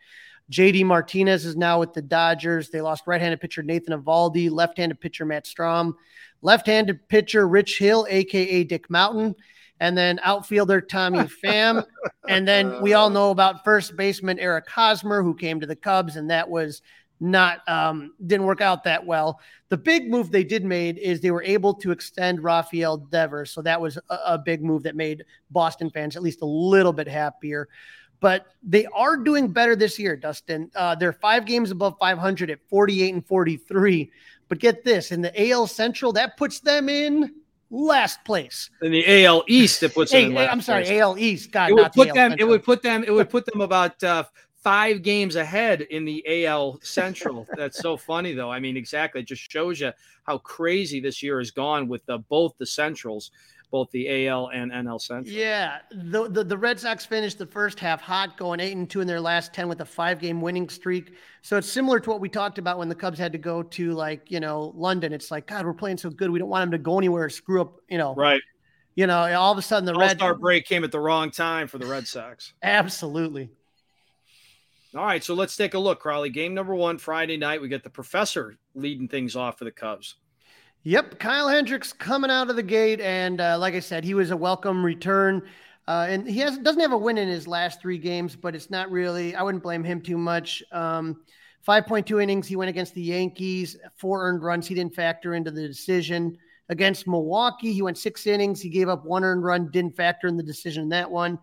[0.51, 2.70] JD Martinez is now with the Dodgers.
[2.70, 5.95] They lost right-handed pitcher Nathan Eovaldi, left-handed pitcher Matt Strahm,
[6.43, 9.34] left-handed pitcher Rich Hill, aka Dick Mountain,
[9.80, 11.86] and then outfielder Tommy Pham.
[12.28, 16.15] and then we all know about first baseman Eric Hosmer, who came to the Cubs,
[16.15, 16.82] and that was
[17.19, 19.39] not um, didn't work out that well.
[19.69, 23.61] The big move they did made is they were able to extend Rafael Devers, so
[23.61, 27.07] that was a, a big move that made Boston fans at least a little bit
[27.07, 27.69] happier
[28.19, 30.71] but they are doing better this year, Dustin.
[30.76, 34.11] Uh, they're five games above 500 at 48 and 43.
[34.47, 37.36] But get this in the AL Central, that puts them in
[37.70, 38.70] last place.
[38.82, 41.01] In the AL East, it puts hey, them in last I'm sorry, place.
[41.01, 41.51] AL East.
[41.51, 42.32] God, it would put them.
[42.32, 42.39] Central.
[42.39, 43.03] It would put them.
[43.03, 44.24] It would put them about uh,
[44.66, 47.47] five games ahead in the AL Central.
[47.57, 48.51] That's so funny, though.
[48.51, 49.22] I mean, exactly.
[49.22, 49.91] It just shows you
[50.24, 53.30] how crazy this year has gone with the, both the Centrals
[53.66, 55.36] both the AL and NL Central.
[55.36, 59.01] Yeah, the, the, the Red Sox finished the first half hot, going eight and two
[59.01, 61.13] in their last ten with a five game winning streak.
[61.41, 63.91] So it's similar to what we talked about when the Cubs had to go to
[63.91, 65.13] like you know London.
[65.13, 67.30] It's like God, we're playing so good, we don't want them to go anywhere or
[67.30, 67.80] screw up.
[67.89, 68.41] You know, right?
[68.95, 71.68] you know, all of a sudden the Red Star break came at the wrong time
[71.68, 72.53] for the Red Sox.
[72.63, 73.49] Absolutely.
[74.95, 76.30] All right, so let's take a look, Crawly.
[76.30, 77.61] Game number one, Friday night.
[77.61, 80.16] We got the professor leading things off for the Cubs.
[80.88, 84.29] Yep, Kyle Hendricks coming out of the gate, and uh, like I said, he was
[84.29, 85.41] a welcome return.
[85.88, 88.69] Uh, and he has doesn't have a win in his last three games, but it's
[88.69, 89.36] not really.
[89.36, 90.61] I wouldn't blame him too much.
[90.71, 91.23] Um,
[91.67, 94.67] 5.2 innings he went against the Yankees, four earned runs.
[94.67, 96.38] He didn't factor into the decision
[96.69, 97.73] against Milwaukee.
[97.73, 98.61] He went six innings.
[98.61, 101.39] He gave up one earned run, didn't factor in the decision in that one.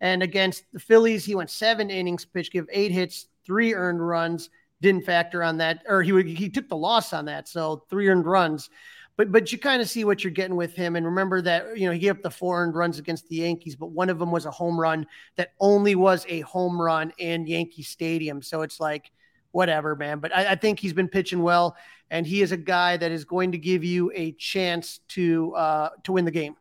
[0.00, 4.48] And against the Phillies, he went seven innings, pitch, give eight hits, three earned runs,
[4.80, 7.48] didn't factor on that, or he would, he took the loss on that.
[7.48, 8.70] So three earned runs.
[9.16, 10.94] But but you kind of see what you're getting with him.
[10.94, 13.74] And remember that, you know, he gave up the four earned runs against the Yankees,
[13.74, 15.06] but one of them was a home run
[15.36, 18.42] that only was a home run in Yankee Stadium.
[18.42, 19.10] So it's like,
[19.50, 20.20] whatever, man.
[20.20, 21.76] But I, I think he's been pitching well,
[22.10, 25.88] and he is a guy that is going to give you a chance to uh
[26.04, 26.54] to win the game.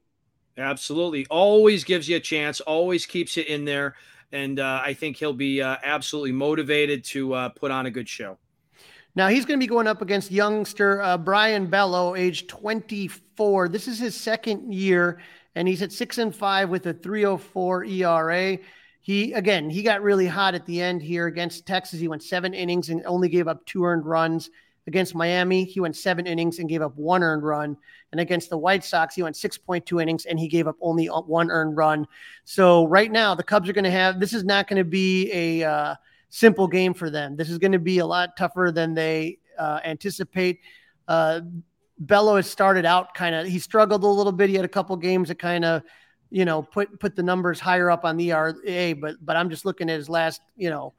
[0.57, 1.27] Absolutely.
[1.29, 3.93] Always gives you a chance, always keeps you in there.
[4.31, 8.09] And uh, I think he'll be uh, absolutely motivated to uh, put on a good
[8.09, 8.37] show.
[9.15, 13.67] Now he's going to be going up against youngster uh, Brayan Bello, age 24.
[13.69, 15.19] This is his second year,
[15.55, 18.59] and he's at six and five with a 304 ERA.
[19.01, 21.99] He again, he got really hot at the end here against Texas.
[21.99, 24.51] He went seven innings and only gave up two earned runs.
[24.87, 27.75] Against Miami, he went seven innings and gave up one earned run.
[28.13, 31.51] And against the White Sox, he went 6.2 innings and he gave up only one
[31.51, 32.07] earned run.
[32.45, 35.29] So right now, the Cubs are going to have this is not going to be
[35.33, 35.95] a uh,
[36.29, 37.35] simple game for them.
[37.35, 40.61] This is going to be a lot tougher than they uh, anticipate.
[41.05, 41.41] Uh,
[41.99, 44.49] Bello has started out kind of he struggled a little bit.
[44.49, 45.83] He had a couple games that kind of
[46.29, 49.65] you know put put the numbers higher up on the ERA, but but I'm just
[49.65, 50.93] looking at his last you know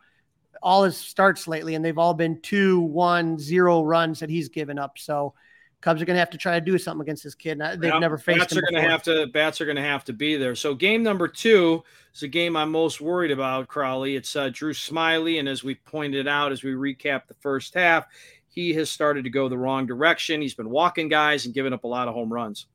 [0.63, 4.79] all his starts lately, and they've all been two, one, zero runs that he's given
[4.79, 4.99] up.
[4.99, 5.35] So
[5.81, 7.61] Cubs are going to have to try to do something against this kid.
[7.61, 8.59] They've yeah, never faced bats him.
[8.59, 10.57] Are going to have to bats are going to have to be there.
[10.57, 13.69] So game number two is a game I'm most worried about.
[13.69, 14.17] Crawly.
[14.17, 15.39] It's uh, Drew Smyly.
[15.39, 18.07] and as we pointed out as we recap the first half,
[18.49, 20.43] he has started to go the wrong direction.
[20.43, 22.67] He's been walking guys and giving up a lot of home runs.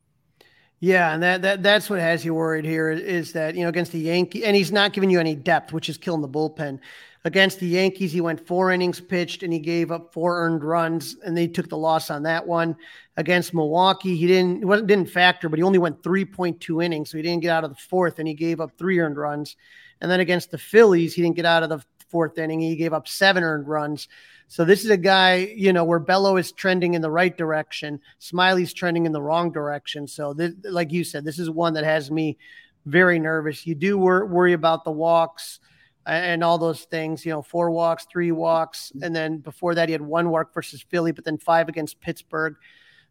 [0.80, 3.92] Yeah, and that, that that's what has you worried here is that you know against
[3.92, 6.78] the Yankee, and he's not giving you any depth, which is killing the bullpen.
[7.26, 11.16] Against the Yankees, he went four innings pitched and he gave up four earned runs,
[11.24, 12.76] and they took the loss on that one.
[13.16, 17.22] Against Milwaukee, he didn't wasn't didn't factor, but he only went 3.2 innings, so he
[17.22, 19.56] didn't get out of the fourth, and he gave up three earned runs.
[20.02, 22.60] And then against the Phillies, he didn't get out of the fourth inning.
[22.60, 24.06] He gave up seven earned runs.
[24.48, 28.00] So this is a guy, you know, where Bello is trending in the right direction,
[28.20, 30.06] Smyly's trending in the wrong direction.
[30.06, 32.36] So, this, like you said, this is one that has me
[32.84, 33.66] very nervous.
[33.66, 35.60] You do wor- worry about the walks
[36.06, 38.92] and all those things, you know, four walks, three walks.
[39.02, 42.56] And then before that, he had one walk versus Philly, but then five against Pittsburgh.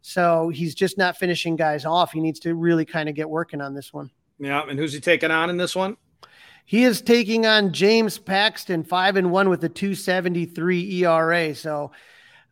[0.02, 2.12] So he's just not finishing guys off.
[2.12, 4.10] He needs to really kind of get working on this one.
[4.38, 4.62] Yeah.
[4.68, 5.96] And who's he taking on in this one?
[6.66, 11.54] He is taking on James Paxton, five and one with a 273 ERA.
[11.54, 11.92] So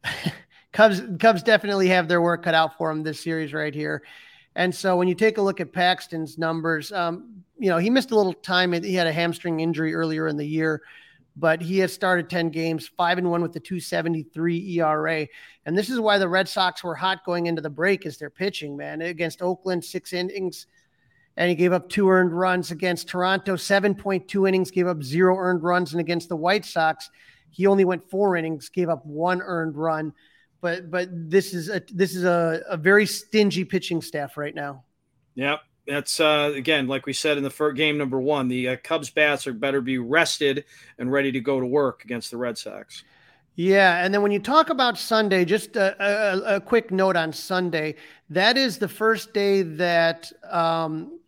[0.72, 4.02] Cubs, Cubs definitely have their work cut out for him this series right here.
[4.54, 8.10] And so when you take a look at Paxton's numbers, um, you know, he missed
[8.10, 8.72] a little time.
[8.72, 10.82] He had a hamstring injury earlier in the year,
[11.36, 15.28] but he has started 10 games, five and one with the 273 ERA.
[15.64, 18.30] And this is why the Red Sox were hot going into the break as they're
[18.30, 19.00] pitching, man.
[19.00, 20.66] Against Oakland, six innings,
[21.36, 22.72] and he gave up two earned runs.
[22.72, 25.92] Against Toronto, 7.2 innings, gave up zero earned runs.
[25.92, 27.10] And against the White Sox,
[27.50, 30.12] he only went four innings, gave up one earned run
[30.62, 34.84] but but this is a this is a, a very stingy pitching staff right now.
[35.34, 35.60] Yep.
[35.86, 39.10] That's uh, again, like we said in the first game number one, the uh, Cubs
[39.10, 40.64] bats are better be rested
[40.98, 43.04] and ready to go to work against the Red Sox.
[43.56, 47.32] Yeah, and then when you talk about Sunday, just a, a, a quick note on
[47.32, 47.96] Sunday.
[48.30, 51.18] That is the first day that um,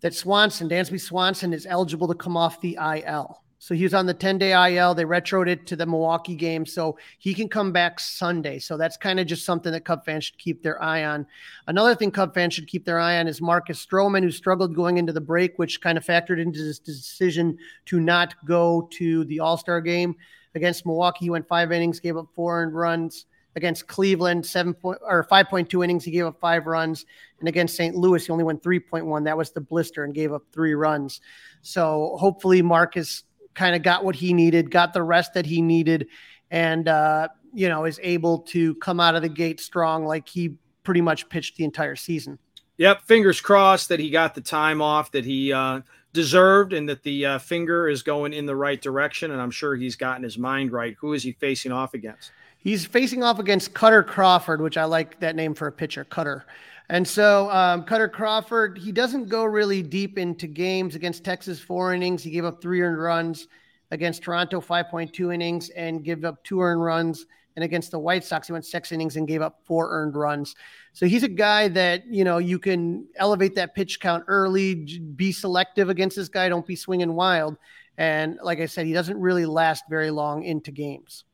[0.00, 3.42] that Swanson, Dansby Swanson, is eligible to come off the IL.
[3.66, 4.94] So he was on the 10 day IL.
[4.94, 6.64] They retroed it to the Milwaukee game.
[6.64, 8.60] So he can come back Sunday.
[8.60, 11.26] So that's kind of just something that Cub fans should keep their eye on.
[11.66, 14.98] Another thing Cub fans should keep their eye on is Marcus Stroman, who struggled going
[14.98, 19.40] into the break, which kind of factored into his decision to not go to the
[19.40, 20.14] All Star game.
[20.54, 23.26] Against Milwaukee, he went five innings, gave up four earned runs.
[23.56, 27.04] Against Cleveland, seven point or five point two innings, he gave up five runs.
[27.40, 27.96] And against St.
[27.96, 29.24] Louis, he only went three point one.
[29.24, 31.20] That was the blister and gave up three runs.
[31.62, 33.24] So hopefully Marcus
[33.56, 36.06] kind of got what he needed, got the rest that he needed,
[36.52, 40.54] and uh, you know is able to come out of the gate strong, like he
[40.84, 42.38] pretty much pitched the entire season.
[42.76, 45.80] Yep, fingers crossed that he got the time off that he uh,
[46.12, 49.32] deserved, and that the uh, finger is going in the right direction.
[49.32, 50.94] And I'm sure he's gotten his mind right.
[51.00, 52.30] Who is he facing off against?
[52.58, 56.42] He's facing off against Kutter Crawford, which I like that name for a pitcher, Kutter.
[56.88, 61.58] And so um, Kutter Crawford, he doesn't go really deep into games against Texas.
[61.58, 63.48] Four innings, he gave up three earned runs
[63.90, 67.26] against Toronto, 5.2 innings, and give up two earned runs.
[67.56, 70.54] And against the White Sox, he went six innings and gave up four earned runs.
[70.92, 75.32] So he's a guy that, you know, you can elevate that pitch count early, be
[75.32, 77.56] selective against this guy, don't be swinging wild.
[77.96, 81.24] And like I said, he doesn't really last very long into games.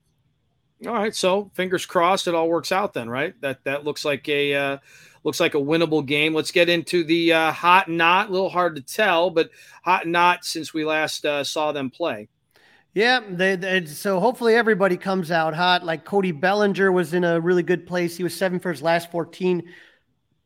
[0.86, 3.40] All right, so fingers crossed it all works out then, right?
[3.40, 4.78] That that looks like a uh,
[5.24, 6.34] looks like a winnable game.
[6.34, 8.28] Let's get into the uh, hot and not.
[8.28, 9.50] A little hard to tell, but
[9.84, 12.28] hot and not since we last uh, saw them play.
[12.94, 15.82] Yeah, they, they, so hopefully everybody comes out hot.
[15.82, 18.16] Like Cody Bellinger was in a really good place.
[18.16, 19.62] He was seven for his last 14,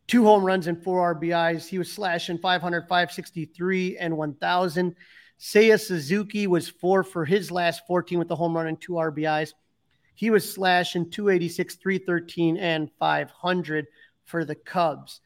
[0.06, 1.66] two home runs and four RBIs.
[1.66, 4.94] He was slashing 500, 563, and 1,000.
[5.40, 9.50] Seiya Suzuki was four for his last 14 with the home run and two RBIs.
[10.14, 13.86] He was slashing 286, 313, and 500
[14.26, 15.20] for the Cubs.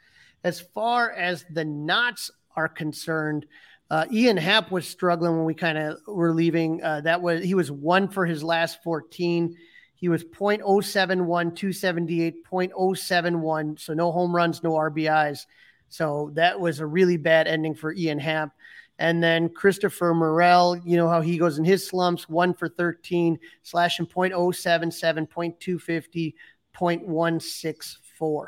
[0.45, 3.47] As far as the knots are concerned,
[3.91, 6.83] uh, Ian Happ was struggling when we kind of were leaving.
[6.83, 9.57] Uh, that was he was one for his last 14.
[9.97, 13.79] He was 0.071, 278, 0.071.
[13.81, 15.47] So no home runs, no RBIs.
[15.89, 18.53] So that was a really bad ending for Ian Happ.
[18.99, 23.39] And then Christopher Morel, you know how he goes in his slumps, one for 13,
[23.63, 26.35] slashing 0.077, 0.250,
[26.75, 28.47] 0.164.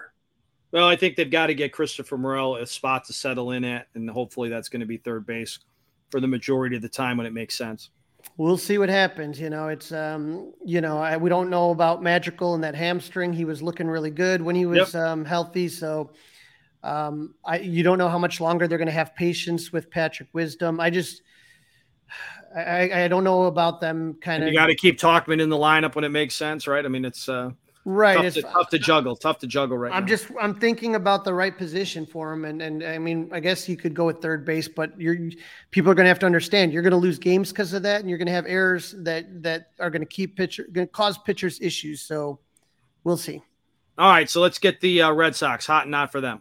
[0.73, 3.89] Well, I think they've got to get Christopher Morel a spot to settle in at,
[3.95, 5.59] and hopefully that's going to be third base
[6.11, 7.91] for the majority of the time when it makes sense.
[8.39, 9.39] We'll see what happens.
[9.39, 13.33] You know, it's um, you know, I, we don't know about Madrigal and that hamstring.
[13.33, 15.03] He was looking really good when he was yep.
[15.03, 16.11] um, healthy, so
[16.83, 20.29] um, I you don't know how much longer they're going to have patience with Patrick
[20.33, 20.81] Wisdom.
[20.81, 21.23] I just.
[22.55, 24.53] I, I don't know about them kind and of.
[24.53, 26.85] You got to keep Tauchman in the lineup when it makes sense, right?
[26.85, 27.53] I mean, it's uh,
[27.85, 28.15] Right.
[28.15, 29.17] Tough it's to, tough to juggle.
[29.17, 29.97] Tough to juggle right now.
[29.97, 30.09] I'm now.
[30.09, 33.69] just I'm thinking about the right position for him, and and I mean I guess
[33.69, 35.31] you could go with third base, but you're
[35.73, 38.01] people are going to have to understand you're going to lose games because of that,
[38.01, 40.93] and you're going to have errors that that are going to keep pitcher going to
[40.93, 42.03] cause pitchers issues.
[42.03, 42.39] So
[43.03, 43.43] we'll see.
[43.99, 46.41] All right, so let's get the uh, Red Sox hot and not for them.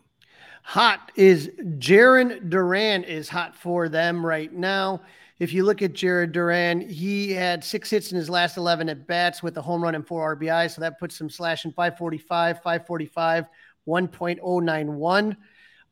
[0.64, 5.02] Hot is Jarren Duran is hot for them right now.
[5.42, 9.08] If you look at Jarren Duran, he had six hits in his last 11 at
[9.08, 10.70] bats with a home run and four RBI.
[10.70, 13.46] So that puts him slashing 545, 545,
[13.88, 15.36] 1.091.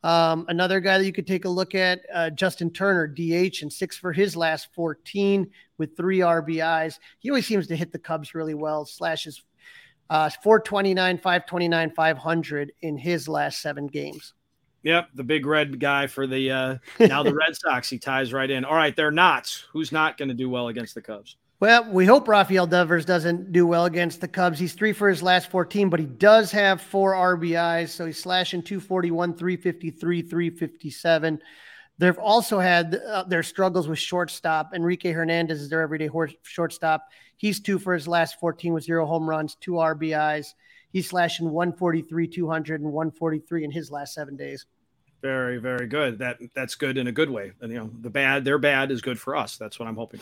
[0.03, 3.73] Um, another guy that you could take a look at, uh, Justin Turner, DH, and
[3.73, 6.99] six for his last 14 with three RBIs.
[7.17, 9.41] He always seems to hit the Cubs really well, slashes
[10.11, 14.35] uh, 429, 529, 500 in his last seven games.
[14.83, 17.89] Yep, the big red guy for the uh, now the Red Sox.
[17.89, 18.65] He ties right in.
[18.65, 19.63] All right, they're not.
[19.71, 21.35] Who's not going to do well against the Cubs?
[21.59, 24.57] Well, we hope Rafael Devers doesn't do well against the Cubs.
[24.57, 27.89] He's three for his last 14, but he does have four RBIs.
[27.89, 31.41] So he's slashing 241, 353, 357.
[31.97, 34.73] They've also had uh, their struggles with shortstop.
[34.73, 37.03] Enrique Hernandez is their everyday horse, shortstop.
[37.35, 40.53] He's two for his last 14 with zero home runs, two RBIs.
[40.91, 44.65] He's slashing 143, 200, and 143 in his last seven days.
[45.21, 46.19] Very, very good.
[46.19, 47.51] That that's good in a good way.
[47.61, 49.57] And you know, the bad, their bad is good for us.
[49.57, 50.21] That's what I'm hoping.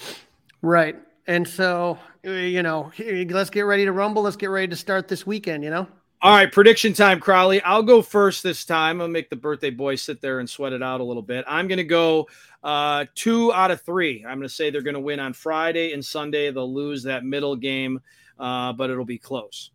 [0.61, 0.95] Right.
[1.27, 4.23] And so, you know, let's get ready to rumble.
[4.23, 5.87] Let's get ready to start this weekend, you know?
[6.19, 7.61] All right, prediction time, Crawly.
[7.61, 9.01] I'll go first this time.
[9.01, 11.45] I'll make the birthday boy sit there and sweat it out a little bit.
[11.47, 12.27] I'm going to go
[12.63, 14.25] uh, two out of three.
[14.25, 16.49] I'm going to say they're going to win on Friday and Sunday.
[16.49, 17.99] They'll lose that middle game,
[18.39, 19.69] uh, but it'll be close.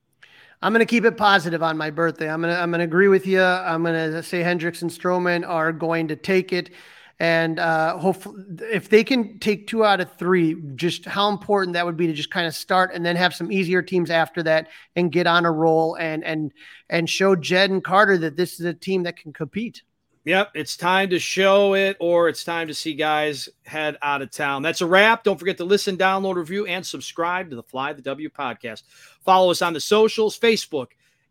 [0.62, 2.30] I'm going to keep it positive on my birthday.
[2.30, 3.42] I'm going to I'm going to agree with you.
[3.42, 6.70] I'm going to say Hendricks and Stroman are going to take it,
[7.18, 11.84] and uh, hopefully, if they can take two out of three, just how important that
[11.84, 14.68] would be to just kind of start and then have some easier teams after that
[14.94, 16.52] and get on a roll and and
[16.88, 19.82] and show Jed and Carter that this is a team that can compete.
[20.24, 24.30] Yep, it's time to show it, or it's time to see guys head out of
[24.30, 24.62] town.
[24.62, 25.24] That's a wrap.
[25.24, 28.84] Don't forget to listen, download, review, and subscribe to the Fly the W podcast.
[29.24, 30.88] Follow us on the socials, Facebook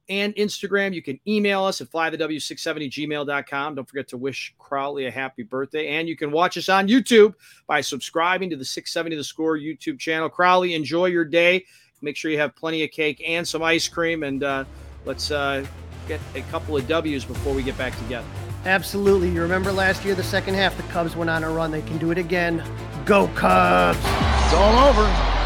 [0.09, 0.93] and Instagram.
[0.93, 3.76] You can email us at flythew670gmail.com.
[3.76, 5.88] Don't forget to wish Crawly a happy birthday.
[5.88, 7.34] And you can watch us on YouTube
[7.68, 10.30] by subscribing to the 670 The Score YouTube channel.
[10.30, 11.65] Crawly, enjoy your day.
[12.01, 14.23] Make sure you have plenty of cake and some ice cream.
[14.23, 14.65] And uh,
[15.05, 15.65] let's uh,
[16.09, 18.27] get a couple of W's before we get back together.
[18.65, 19.29] Absolutely.
[19.29, 21.71] You remember last year, the second half, the Cubs went on a run.
[21.71, 22.63] They can do it again.
[23.05, 23.97] Go, Cubs!
[23.97, 25.40] It's all over.